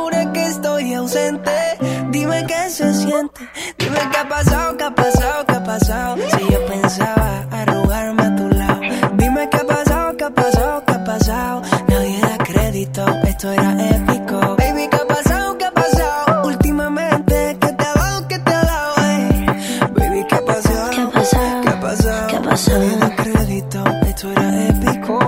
[3.21, 6.17] se siente Dime qué ha pasado, qué ha pasado, qué ha pasado.
[6.17, 8.81] Si yo pensaba arrugarme a tu lado.
[9.13, 11.61] Dime qué ha pasado, qué ha pasado, qué ha pasado.
[11.87, 14.39] Nadie da crédito, esto era épico.
[14.57, 18.61] Baby, qué ha pasado, qué ha pasado Últimamente, ¿qué te ha dado, qué te ha
[18.61, 18.95] dado?
[18.97, 19.45] ey?
[19.95, 22.79] Baby, qué ha pasado, qué ha pasado, qué ha pasado ¿Qué ha pasado?
[22.79, 25.19] Nadie da crédito, esto era épico.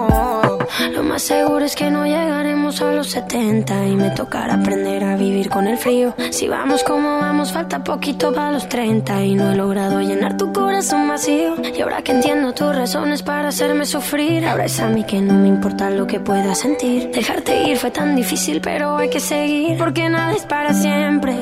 [0.91, 5.15] Lo más seguro es que no llegaremos a los 70 y me tocará aprender a
[5.15, 6.13] vivir con el frío.
[6.31, 7.22] Si vamos como
[7.64, 11.56] falta poquito para los 30 y no he logrado llenar tu corazón vacío.
[11.73, 15.35] Y ahora que entiendo tus razones para hacerme sufrir, ahora es a mí que no
[15.35, 17.10] me importa lo que pueda sentir.
[17.11, 21.34] Dejarte ir fue tan difícil, pero hay que seguir porque nada es para siempre.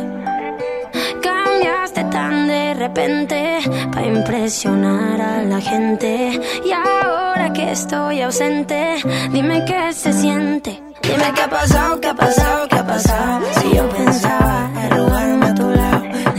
[1.23, 3.57] Cambiaste tan de repente
[3.91, 6.39] para impresionar a la gente.
[6.63, 8.97] Y ahora que estoy ausente,
[9.31, 10.83] dime qué se siente.
[11.01, 15.50] Dime qué ha pasado, qué ha pasado, qué ha pasado Si yo pensaba arrugarme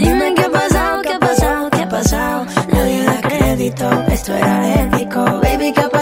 [0.02, 2.46] Dime qué ha pasado, qué ha pasado, qué ha pasado.
[2.72, 6.01] Nadie da crédito, esto era épico Baby, ¿qué ha pasado,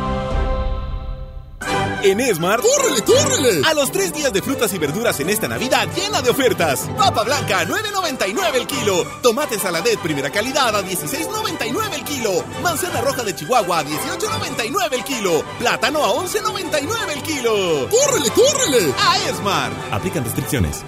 [2.11, 3.61] En Esmar, ¡córrele, córrele!
[3.65, 6.89] A los tres días de frutas y verduras en esta Navidad llena de ofertas.
[6.97, 9.05] Papa blanca, 9.99 el kilo.
[9.23, 12.43] Tomate saladet primera calidad a 16.99 el kilo.
[12.61, 15.41] Manzana roja de Chihuahua a 18.99 el kilo.
[15.57, 17.87] Plátano a 11.99 el kilo.
[17.89, 18.93] ¡Córrele, córrele!
[18.99, 19.71] A Esmar.
[19.91, 20.81] Aplican restricciones.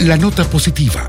[0.00, 1.08] La nota positiva.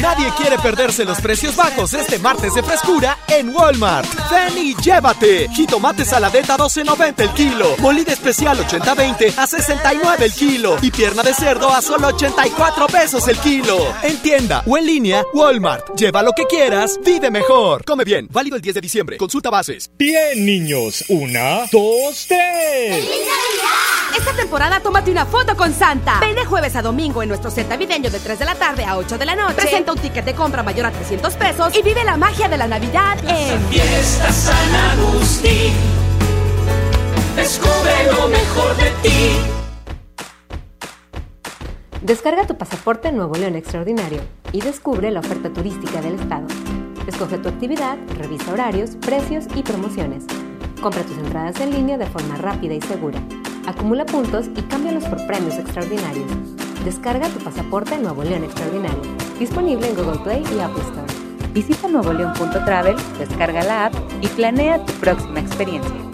[0.00, 4.08] Nadie quiere perderse los precios bajos este martes de frescura en Walmart.
[4.30, 5.48] Ven y llévate.
[5.50, 7.76] Jitomate saladeta 12.90 el kilo.
[7.78, 10.76] Molida especial 80-20 a 69 el kilo.
[10.80, 13.78] Y pierna de cerdo a solo 84 pesos el kilo.
[14.02, 15.94] En tienda o en línea, Walmart.
[15.96, 17.84] Lleva lo que quieras, vive mejor.
[17.84, 18.28] Come bien.
[18.30, 19.16] Válido el 10 de diciembre.
[19.18, 19.90] Consulta bases.
[19.98, 21.04] Bien, niños.
[21.08, 23.04] Una, dos, tres.
[24.16, 26.20] Esta temporada tómate una foto con Santa.
[26.20, 28.96] Ven de jueves a domingo en nuestro set navideño de 3 de la tarde a
[28.98, 29.54] 8 de la noche.
[29.82, 32.68] Presenta un ticket de compra mayor a 300 pesos y vive la magia de la
[32.68, 35.72] Navidad en Fiesta San Agustín.
[37.34, 39.30] Descubre lo mejor de ti.
[42.00, 44.20] Descarga tu pasaporte Nuevo León Extraordinario
[44.52, 46.46] y descubre la oferta turística del estado.
[47.08, 50.22] Escoge tu actividad, revisa horarios, precios y promociones.
[50.80, 53.20] Compra tus entradas en línea de forma rápida y segura.
[53.66, 56.30] Acumula puntos y cámbialos por premios extraordinarios.
[56.84, 59.31] Descarga tu pasaporte Nuevo León Extraordinario.
[59.42, 61.52] Disponible en Google Play y Apple Store.
[61.52, 66.11] Visita nuevoleón.travel, descarga la app y planea tu próxima experiencia.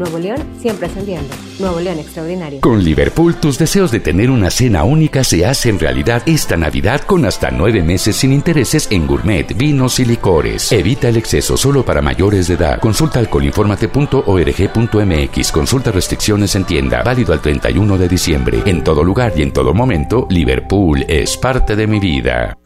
[0.00, 1.28] Nuevo León siempre ascendiendo.
[1.58, 2.62] Nuevo León Extraordinario.
[2.62, 7.26] Con Liverpool, tus deseos de tener una cena única se hacen realidad esta Navidad con
[7.26, 10.72] hasta nueve meses sin intereses en gourmet, vinos y licores.
[10.72, 12.80] Evita el exceso solo para mayores de edad.
[12.80, 15.52] Consulta alcoholinformate.org.mx.
[15.52, 17.02] Consulta restricciones en tienda.
[17.02, 18.62] Válido al 31 de diciembre.
[18.64, 22.56] En todo lugar y en todo momento, Liverpool es parte de mi vida.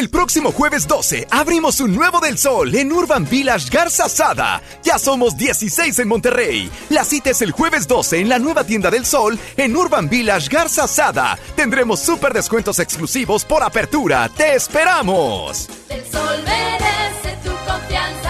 [0.00, 4.62] El próximo jueves 12 abrimos un nuevo del sol en Urban Village Garza Sada.
[4.82, 6.70] Ya somos 16 en Monterrey.
[6.88, 10.48] La cita es el jueves 12 en la nueva tienda del sol en Urban Village
[10.48, 11.38] Garza Sada.
[11.54, 14.30] Tendremos súper descuentos exclusivos por apertura.
[14.34, 15.68] ¡Te esperamos!
[15.90, 18.29] El sol merece tu confianza.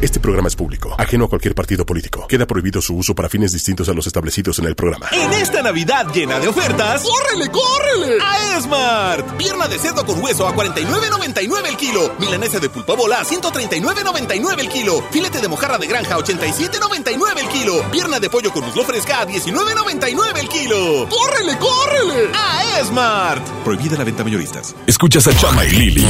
[0.00, 2.26] Este programa es público, ajeno a cualquier partido político.
[2.26, 5.08] Queda prohibido su uso para fines distintos a los establecidos en el programa.
[5.12, 8.16] En esta Navidad llena de ofertas, ¡córrele, córrele!
[8.22, 9.36] A Esmart.
[9.36, 12.14] Pierna de cerdo con hueso a 49.99 el kilo.
[12.18, 15.04] Milanesa de pulpa bola a 139.99 el kilo.
[15.10, 17.90] Filete de mojarra de granja a 87.99 el kilo.
[17.90, 21.08] Pierna de pollo con muslo fresca a 19.99 el kilo.
[21.10, 22.30] ¡Córrele, córrele!
[22.34, 23.46] A Esmart.
[23.64, 24.74] Prohibida la venta mayoristas.
[24.86, 26.06] Escuchas a Chama y Lili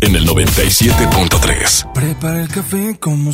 [0.00, 1.92] en el 97.3.
[1.92, 3.33] Prepara el café como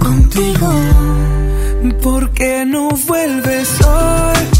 [0.00, 0.72] contigo.
[2.02, 4.59] ¿Por qué no vuelves hoy?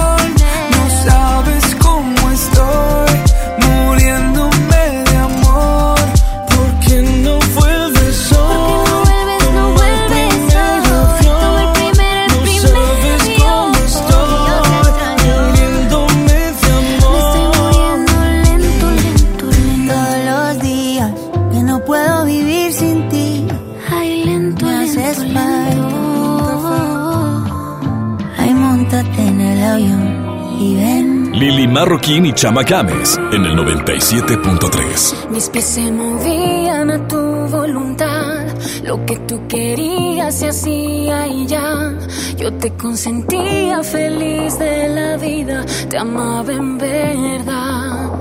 [31.71, 35.29] Marroquín y Chama Games en el 97.3.
[35.29, 38.45] Mis pies se movían a tu voluntad.
[38.83, 41.93] Lo que tú querías se hacía y ya.
[42.37, 45.65] Yo te consentía feliz de la vida.
[45.89, 48.11] Te amaba en verdad.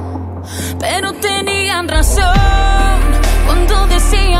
[0.78, 3.00] Pero tenían razón
[3.46, 4.39] cuando decían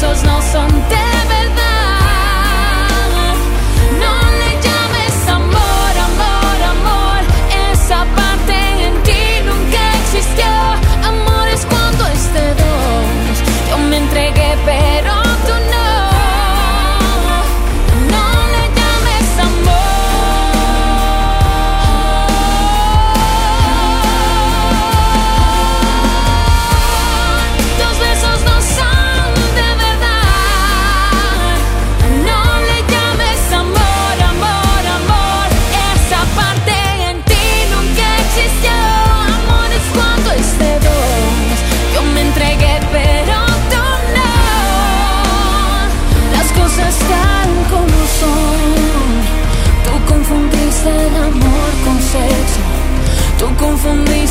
[0.00, 0.39] Tus besos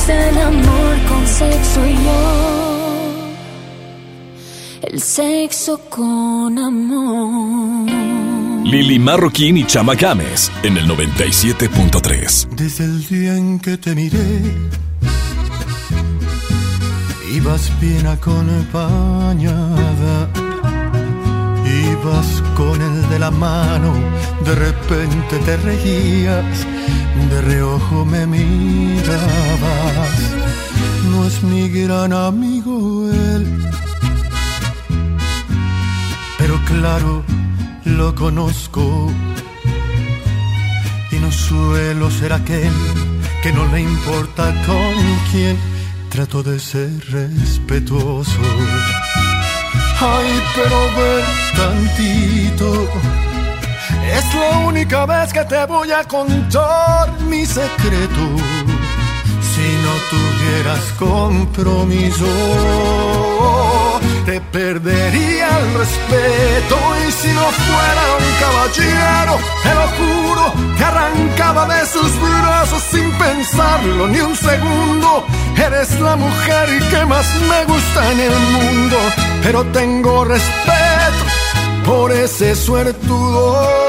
[0.10, 3.32] confundiste el amor con sexo y yo.
[4.82, 7.90] El sexo con amor.
[8.66, 12.50] Lili Marroquín y Chama Games en el 97.3.
[12.56, 14.42] Desde el día en que te miré,
[17.34, 18.70] ibas bien acompañada.
[21.92, 23.94] Ibas con el de la mano,
[24.44, 26.66] de repente te reías,
[27.30, 28.50] de reojo me mirabas.
[31.12, 33.46] No es mi gran amigo él,
[36.38, 37.24] pero claro,
[37.86, 39.12] lo conozco
[41.12, 42.74] y no suelo ser aquel
[43.42, 44.94] que no le importa con
[45.32, 45.58] quién
[46.10, 48.42] trato de ser respetuoso.
[50.02, 51.26] Ay, pero ven
[51.56, 53.29] tantito.
[54.18, 58.24] Es la única vez que te voy a contar mi secreto.
[59.52, 62.26] Si no tuvieras compromiso,
[64.26, 66.76] te perdería el respeto.
[67.08, 73.12] Y si no fuera un caballero, te lo juro, te arrancaba de sus brazos sin
[73.12, 75.26] pensarlo ni un segundo.
[75.56, 78.98] Eres la mujer que más me gusta en el mundo,
[79.44, 81.26] pero tengo respeto
[81.86, 83.89] por ese suertudo.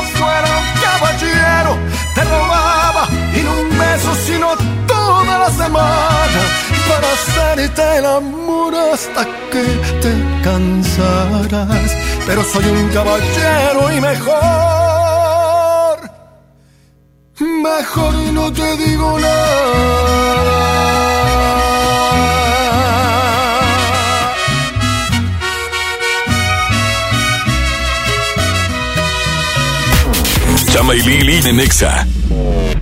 [2.15, 4.47] te robaba y no un beso, sino
[4.87, 6.41] toda la semana
[6.89, 9.63] para hacerte el amor hasta que
[10.01, 10.13] te
[10.43, 11.91] cansarás.
[12.25, 14.31] Pero soy un caballero y mejor,
[17.39, 20.80] mejor no te digo nada.
[30.91, 32.05] Chama y Lili de Nexa.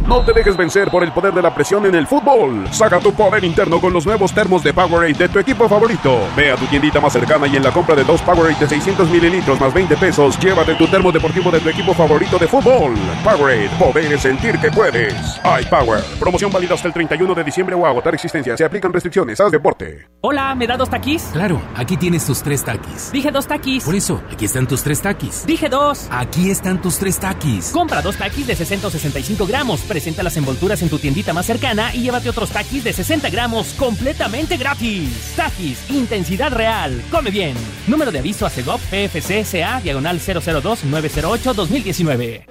[0.10, 2.68] No te dejes vencer por el poder de la presión en el fútbol.
[2.72, 6.22] Saca tu poder interno con los nuevos termos de Powerade de tu equipo favorito.
[6.36, 9.08] Ve a tu tiendita más cercana y en la compra de dos Powerade de 600
[9.08, 12.96] mililitros más 20 pesos, llévate tu termo deportivo de tu equipo favorito de fútbol.
[13.24, 15.14] Powerade, poder es sentir que puedes.
[15.44, 18.58] iPower, promoción válida hasta el 31 de diciembre o agotar existencia.
[18.58, 19.40] Se aplican restricciones.
[19.40, 20.08] Haz deporte.
[20.22, 21.30] Hola, ¿me da dos taquis?
[21.34, 23.12] Claro, aquí tienes tus tres taquis.
[23.12, 23.84] Dije dos taquis.
[23.84, 25.46] Por eso, aquí están tus tres taquis.
[25.46, 26.08] Dije dos.
[26.10, 27.70] Aquí están tus tres taquis.
[27.70, 29.82] Compra dos taquis de 665 gramos.
[30.00, 33.74] Presenta las envolturas en tu tiendita más cercana y llévate otros taquis de 60 gramos
[33.74, 35.34] completamente gratis.
[35.36, 37.04] Taquis, intensidad real.
[37.12, 37.54] Come bien.
[37.86, 42.46] Número de aviso a Segov PFC CA diagonal 002 908 2019.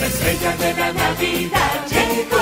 [0.00, 2.41] La estrella de la Navidad llegó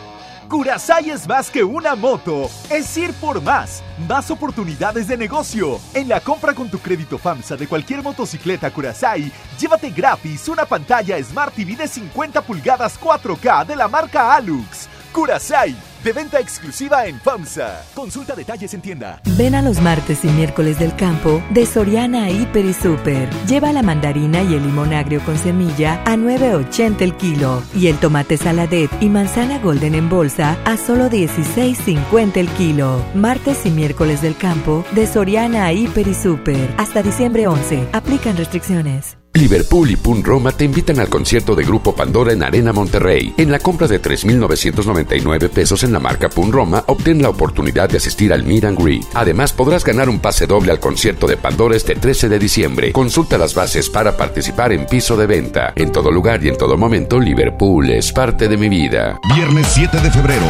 [0.51, 5.79] Curasai es más que una moto, es ir por más, más oportunidades de negocio.
[5.93, 11.23] En la compra con tu crédito FAMSA de cualquier motocicleta Curasai, llévate gratis una pantalla
[11.23, 14.89] Smart TV de 50 pulgadas 4K de la marca Alux.
[15.13, 15.73] Curasai,
[16.03, 17.83] de venta exclusiva en FAMSA.
[17.93, 19.21] Consulta detalles en tienda.
[19.37, 23.29] Ven a los martes y miércoles del campo de Soriana Hiper y Super.
[23.47, 27.97] Lleva la mandarina y el limón agrio con semilla a 9.80 el kilo y el
[27.97, 33.05] tomate saladet y manzana golden en bolsa a solo 16.50 el kilo.
[33.13, 36.73] Martes y miércoles del campo de Soriana Hiper y Super.
[36.77, 37.89] Hasta diciembre 11.
[37.93, 39.20] Aplican restricciones.
[39.33, 43.33] Liverpool y Pun Roma te invitan al concierto de Grupo Pandora en Arena Monterrey.
[43.37, 47.97] En la compra de 3.999 pesos en la marca Pun Roma, obtén la oportunidad de
[47.97, 49.05] asistir al Meet and Greet.
[49.13, 52.91] Además, podrás ganar un pase doble al concierto de Pandora este 13 de diciembre.
[52.91, 55.73] Consulta las bases para participar en piso de venta.
[55.75, 59.19] En todo lugar y en todo momento, Liverpool es parte de mi vida.
[59.33, 60.45] Viernes 7 de febrero,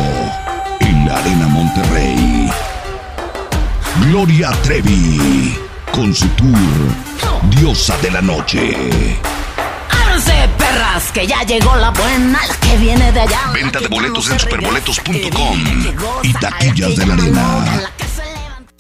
[0.80, 2.50] en la Arena Monterrey.
[4.08, 5.56] Gloria Trevi,
[5.92, 6.58] con su tour
[7.50, 8.76] Diosa de la Noche.
[9.90, 13.52] Ábranse, perras, que ya llegó la buena, la que viene de allá.
[13.54, 15.64] Venta de boletos en superboletos.com
[16.24, 17.92] y taquillas de la arena.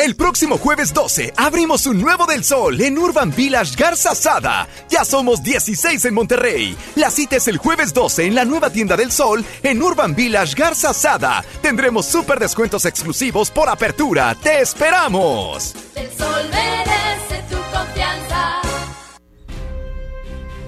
[0.00, 4.66] El próximo jueves 12 abrimos un nuevo del sol en Urban Village Garza Sada.
[4.88, 6.74] Ya somos 16 en Monterrey.
[6.96, 10.54] La cita es el jueves 12 en la nueva tienda del sol en Urban Village
[10.56, 11.44] Garza Sada.
[11.60, 14.34] Tendremos súper descuentos exclusivos por apertura.
[14.42, 15.74] ¡Te esperamos!
[15.94, 18.62] El sol merece tu confianza.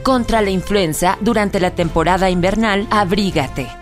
[0.03, 3.82] Contra la influenza, durante la temporada invernal, abrígate.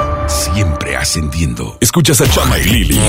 [0.31, 1.75] Siempre ascendiendo.
[1.81, 2.99] Escuchas a Chama y Lili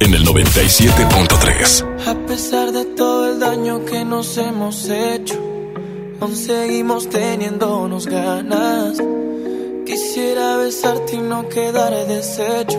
[0.00, 2.08] en el 97.3.
[2.08, 5.34] A pesar de todo el daño que nos hemos hecho,
[6.20, 8.96] aún seguimos teniéndonos ganas.
[9.84, 12.78] Quisiera besarte y no quedar deshecho,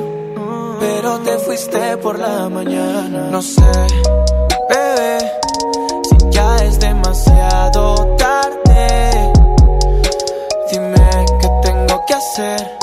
[0.79, 3.29] pero te fuiste por la mañana.
[3.29, 3.61] No sé,
[4.69, 5.19] bebé,
[6.09, 9.33] si ya es demasiado tarde.
[10.71, 12.81] Dime qué tengo que hacer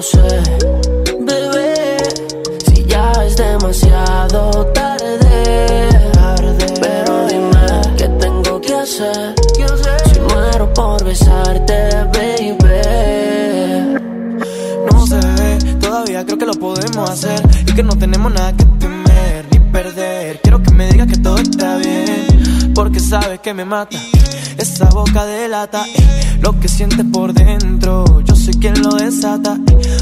[0.00, 0.42] no sé,
[1.20, 1.98] bebé,
[2.64, 5.90] si ya es demasiado tarde.
[6.80, 9.34] Pero dime qué tengo que hacer.
[10.10, 12.80] Si muero por besarte, baby.
[14.90, 19.44] No sé, todavía creo que lo podemos hacer y que no tenemos nada que temer
[19.52, 20.40] ni perder.
[20.40, 23.98] Quiero que me digas que todo está bien, porque sabes que me mata.
[24.56, 28.22] Esa boca delata eh, lo que sientes por dentro.
[28.50, 29.56] Soy quien lo desata.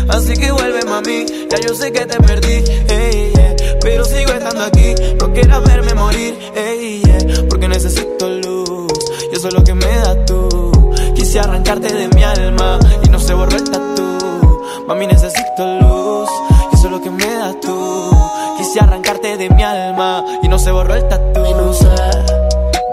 [0.09, 1.27] Así que vuelve, mami.
[1.51, 3.57] Ya yo sé que te perdí, ey, yeah.
[3.83, 4.95] pero sigo estando aquí.
[5.21, 7.45] No quieras verme morir, ey, yeah.
[7.51, 8.93] porque necesito luz.
[9.31, 10.95] Y eso es lo que me da tú.
[11.15, 14.63] Quise arrancarte de mi alma y no se borró el tatu.
[14.87, 16.31] Mami, necesito luz.
[16.73, 18.11] Y eso es lo que me da tú.
[18.57, 21.45] Quise arrancarte de mi alma y no se borró el tatu.
[21.45, 21.87] Y no sé,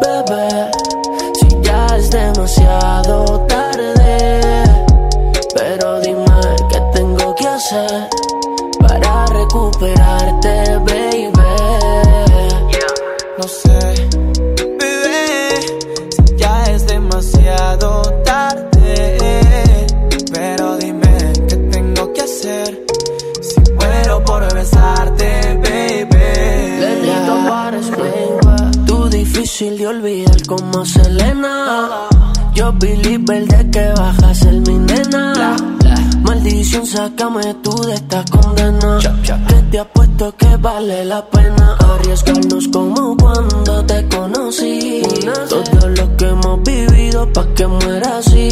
[0.01, 0.71] bebé,
[1.39, 4.44] si ya es demasiado tarde.
[5.77, 6.25] Pero dime
[6.71, 8.07] qué tengo que hacer
[8.79, 11.31] para recuperarte, baby.
[13.37, 14.07] No sé,
[14.79, 15.59] bebé,
[16.15, 19.17] si ya es demasiado tarde.
[20.31, 22.85] Pero dime qué tengo que hacer
[23.41, 27.49] si muero por besarte, baby.
[27.49, 32.07] Para explain, Tú difícil de olvidar como Selena.
[32.55, 35.57] Yo believer de que bajas el mi nena.
[36.23, 38.97] Maldición, sácame tú de esta condena.
[39.01, 45.01] Que te apuesto que vale la pena arriesgarnos como cuando te conocí.
[45.49, 48.49] Todo lo que hemos vivido pa' que muera así.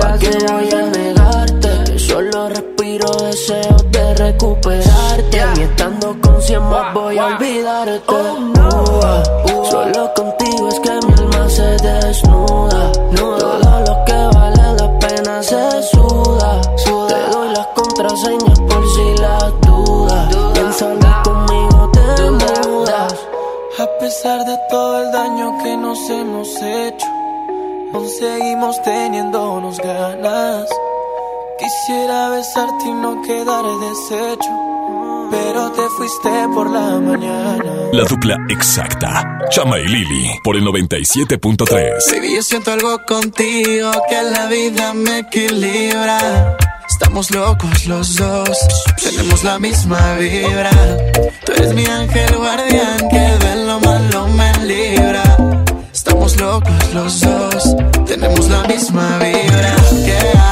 [0.00, 1.92] Pa' que voy a negarte.
[1.92, 5.38] Que solo respiro deseos de recuperarte.
[5.56, 8.12] Y estando con cien más voy a olvidarte.
[8.12, 9.22] Ua.
[9.70, 11.13] Solo contigo es que mi
[11.48, 12.92] se desnuda.
[13.16, 16.60] Todo lo que vale la pena se suda.
[17.08, 20.36] Te doy las contraseñas por si las dudas.
[20.54, 23.14] Piénsalo conmigo, te mudas.
[23.78, 27.06] A pesar de todo el daño que nos hemos hecho,
[27.92, 30.68] aún seguimos teniéndonos ganas.
[31.58, 34.50] Quisiera besarte y no quedar deshecho,
[35.30, 37.64] pero te fuiste por la mañana.
[37.92, 39.38] La dupla exacta.
[39.50, 42.12] Chama y Lili por el 97.3.
[42.12, 46.56] Baby, yo siento algo contigo que la vida me equilibra.
[46.88, 48.58] Estamos locos los dos,
[49.02, 50.70] tenemos la misma vibra.
[51.44, 55.22] Tú eres mi ángel guardián que de lo malo me libra.
[55.92, 57.76] Estamos locos los dos,
[58.06, 59.76] tenemos la misma vibra.
[60.04, 60.43] Que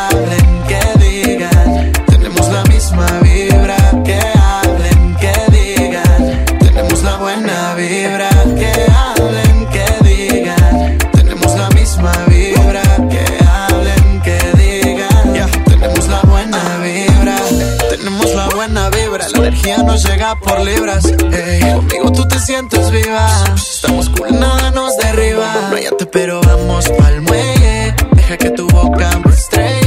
[19.96, 21.04] llega por libras.
[21.04, 23.26] Conmigo tú te sientes viva.
[23.54, 25.68] Estamos cool, nada nos derriba.
[25.70, 27.94] No hayate, pero vamos pa'l muelle.
[28.12, 29.81] Deja que tu boca me estrelle.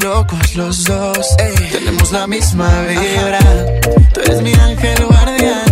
[0.00, 1.36] Locos los dos,
[1.70, 3.40] tenemos la misma vibra.
[4.12, 5.69] Tú eres mi ángel guardián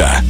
[0.00, 0.29] Lili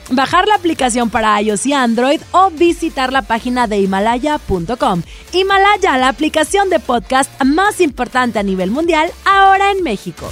[0.09, 5.03] bajar la aplicación para iOS y Android o visitar la página de himalaya.com.
[5.33, 10.31] Himalaya, la aplicación de podcast más importante a nivel mundial, ahora en México.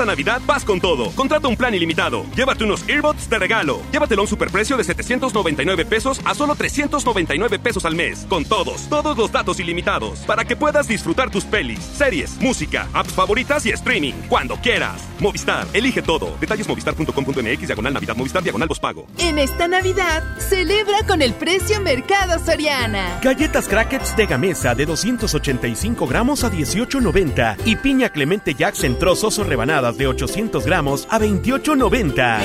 [0.00, 1.10] Esta Navidad vas con todo.
[1.10, 2.24] Contrata un plan ilimitado.
[2.34, 3.82] Llévate unos earbuds de regalo.
[3.92, 8.24] Llévatelo a un superprecio de 799 pesos a solo 399 pesos al mes.
[8.26, 10.20] Con todos, todos los datos ilimitados.
[10.20, 14.14] Para que puedas disfrutar tus pelis, series, música, apps favoritas y streaming.
[14.30, 15.02] Cuando quieras.
[15.18, 16.34] Movistar, elige todo.
[16.40, 19.06] Detalles movistar.com.mx, diagonal Navidad, Movistar, diagonal pago.
[19.18, 23.20] En esta Navidad, celebra con el precio Mercado Soriana.
[23.20, 29.38] Galletas Crackers de Gamesa de 285 gramos a 18.90 y piña Clemente Jacks en trozos
[29.38, 32.40] o rebanadas de 800 gramos a 28.90.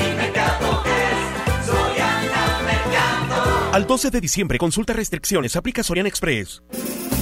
[3.72, 6.62] Al 12 de diciembre, consulta restricciones, aplica Sorian Express.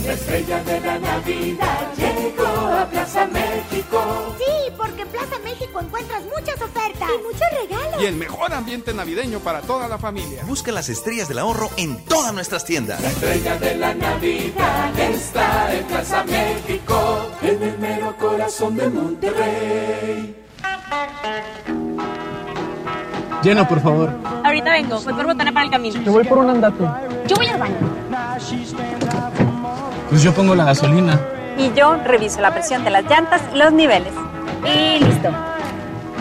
[0.07, 4.37] La estrella de la Navidad llegó a Plaza México.
[4.39, 6.54] Sí, porque en Plaza México encuentras muchas
[7.05, 8.03] ofertas y muchos regalos.
[8.03, 10.45] Y el mejor ambiente navideño para toda la familia.
[10.47, 13.01] Busca las estrellas del ahorro en todas nuestras tiendas.
[13.01, 20.37] La estrella de la Navidad está en Plaza México, en el mero corazón de Monterrey.
[23.43, 24.11] Llena, por favor.
[24.43, 26.03] Ahorita vengo, voy por botana para el camino.
[26.03, 26.83] Te voy por un andate.
[27.27, 27.77] Yo voy al baño.
[30.09, 31.21] Pues yo pongo la gasolina.
[31.59, 34.13] Y yo reviso la presión de las llantas y los niveles.
[34.65, 35.29] Y listo.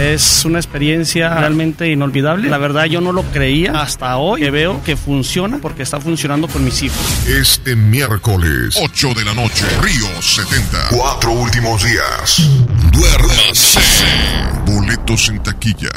[0.00, 2.48] Es una experiencia realmente inolvidable.
[2.48, 6.48] La verdad yo no lo creía hasta hoy que veo que funciona porque está funcionando
[6.48, 6.98] con mis hijos.
[7.28, 10.88] Este miércoles, 8 de la noche, Río 70.
[10.96, 12.48] Cuatro últimos días.
[12.90, 13.80] Duérmase.
[14.64, 15.90] Boletos en taquilla.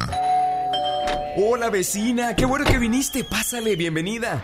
[1.38, 3.24] Hola vecina, qué bueno que viniste.
[3.24, 4.44] Pásale, bienvenida.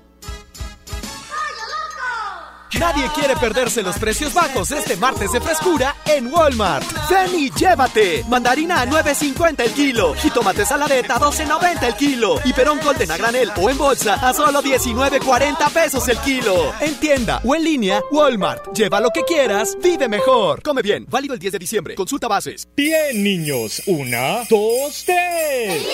[2.79, 6.85] Nadie quiere perderse los precios bajos este martes de frescura en Walmart.
[7.09, 8.23] Ven y llévate.
[8.29, 10.13] Mandarina a 9.50 el kilo.
[10.15, 12.35] Jitomate saladeta a 12.90 el kilo.
[12.45, 16.73] Y perón golden a granel o en bolsa a solo 19.40 pesos el kilo.
[16.79, 18.73] En tienda o en línea, Walmart.
[18.73, 20.61] Lleva lo que quieras, vive mejor.
[20.63, 21.05] Come bien.
[21.09, 21.95] Válido el 10 de diciembre.
[21.95, 22.67] Consulta bases.
[22.75, 23.81] Bien, niños.
[23.85, 25.85] Una, dos, tres.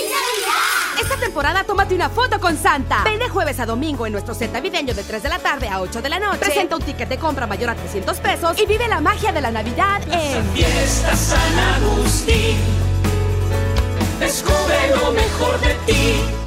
[1.02, 3.04] Esta temporada tómate una foto con Santa.
[3.04, 5.80] Ven de jueves a domingo en nuestro set navideño de 3 de la tarde a
[5.80, 6.40] 8 de la noche.
[6.68, 9.52] Presenta un ticket de compra mayor a 300 pesos y vive la magia de la
[9.52, 12.58] Navidad en Fiesta San Agustín.
[14.20, 16.47] Descubre lo mejor de ti.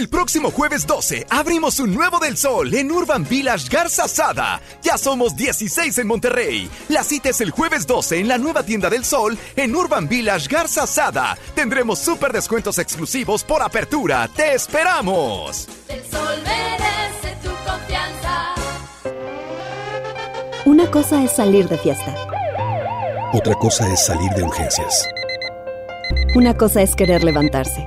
[0.00, 4.58] El próximo jueves 12 abrimos un nuevo del sol en Urban Village Garza Sada.
[4.82, 6.70] Ya somos 16 en Monterrey.
[6.88, 10.48] La cita es el jueves 12 en la nueva tienda del sol en Urban Village
[10.48, 11.36] Garza Sada.
[11.54, 14.26] Tendremos súper descuentos exclusivos por apertura.
[14.34, 15.68] ¡Te esperamos!
[15.86, 18.54] El sol merece tu confianza.
[20.64, 22.16] Una cosa es salir de fiesta.
[23.34, 25.06] Otra cosa es salir de urgencias.
[26.34, 27.86] Una cosa es querer levantarse.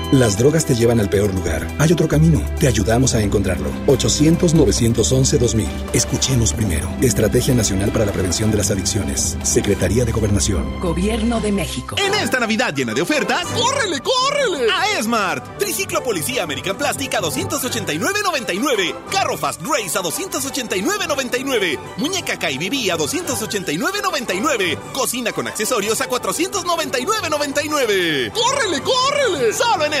[0.11, 1.65] Las drogas te llevan al peor lugar.
[1.79, 2.41] Hay otro camino.
[2.59, 3.69] Te ayudamos a encontrarlo.
[3.87, 5.65] 800-911-2000.
[5.93, 6.89] Escuchemos primero.
[7.01, 9.37] Estrategia Nacional para la Prevención de las Adicciones.
[9.43, 10.81] Secretaría de Gobernación.
[10.81, 11.95] Gobierno de México.
[11.97, 14.69] En esta Navidad llena de ofertas, ¡córrele, córrele!
[14.69, 15.57] A Esmart.
[15.57, 18.93] Triciclo Policía American Plastic a 289.99.
[19.09, 21.79] Carro Fast Race a 289.99.
[21.95, 24.77] Muñeca KBB a 289.99.
[24.91, 28.33] Cocina con accesorios a 499.99.
[28.33, 29.53] ¡Córrele, córrele!
[29.53, 30.00] Solo en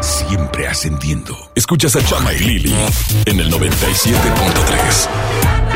[0.00, 1.36] Siempre ascendiendo.
[1.54, 2.74] Escuchas a Chama y Lili
[3.26, 5.67] en el 97.3.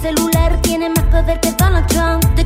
[0.00, 2.24] celular tiene más poder que Donald Trump.
[2.36, 2.44] De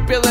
[0.00, 0.21] para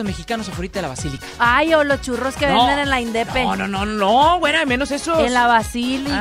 [0.00, 1.26] enojitos mexicanos afuera de la basílica.
[1.38, 2.58] Ay, o los churros que No.
[2.66, 3.44] venden en la Indepe.
[3.44, 5.18] No, no, no, no, güera, menos esos.
[5.24, 6.14] En la basílica.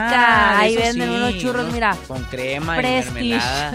[0.56, 1.96] Ah, Ahí venden sí, unos churros, unos mira.
[2.08, 3.26] Con crema Prestige.
[3.26, 3.72] y mermelada.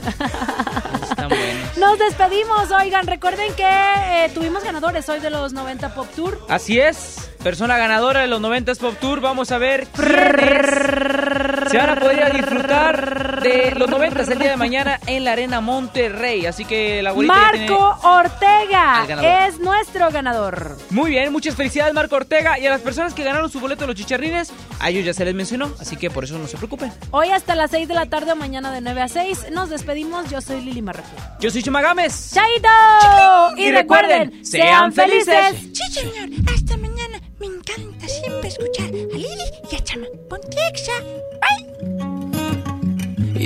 [1.11, 1.77] Están buenos.
[1.77, 6.39] Nos despedimos, oigan, recuerden que eh, tuvimos ganadores hoy de los 90 Pop Tour.
[6.49, 9.21] Así es, persona ganadora de los 90s Pop Tour.
[9.21, 15.01] Vamos a ver se van a poder disfrutar de los 90s el día de mañana
[15.07, 16.47] en la Arena Monterrey.
[16.47, 19.07] Así que la abuelita Marco Ortega
[19.47, 20.77] es nuestro ganador.
[20.91, 23.87] Muy bien, muchas felicidades Marco Ortega y a las personas que ganaron su boleto de
[23.89, 26.93] los chicharrines, a ellos ya se les mencionó, así que por eso no se preocupen.
[27.11, 30.29] Hoy hasta las 6 de la tarde o mañana de 9 a 6 nos despedimos.
[30.31, 31.13] Yo soy Lili Marroquín.
[31.41, 32.33] Yo soy Chuma Gámez.
[32.33, 33.57] ¡Chaito!
[33.57, 35.57] Y recuerden, sean felices.
[35.73, 36.13] Sí,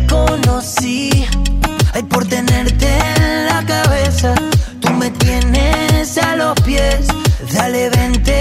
[0.00, 1.26] conocí.
[1.94, 2.86] Ay, por tenerte
[3.16, 4.34] en la cabeza.
[4.80, 7.06] Tú me tienes a los pies.
[7.52, 8.32] Dale, vente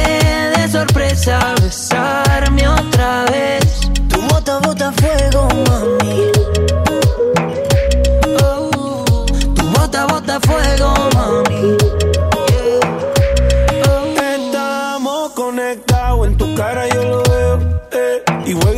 [0.55, 1.55] de sorpresa.
[1.61, 3.81] Besarme otra vez.
[4.09, 6.31] Tu bota, bota fuego, mami.
[8.43, 9.25] Oh,
[9.55, 11.77] tu bota, bota fuego, mami.
[14.35, 16.90] Estamos conectados, en tu cara eh.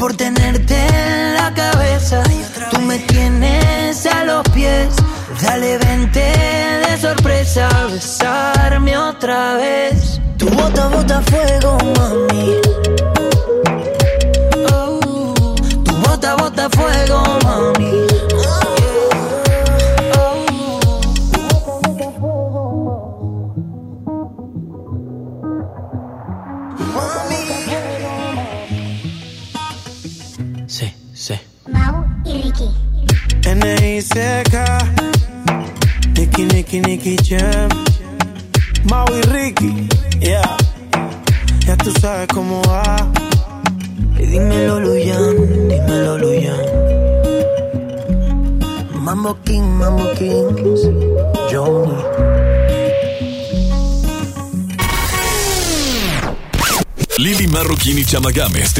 [0.00, 2.22] por tenerte en la cabeza.
[2.70, 4.88] Tú me tienes a los pies.
[5.42, 5.89] Dale, ven.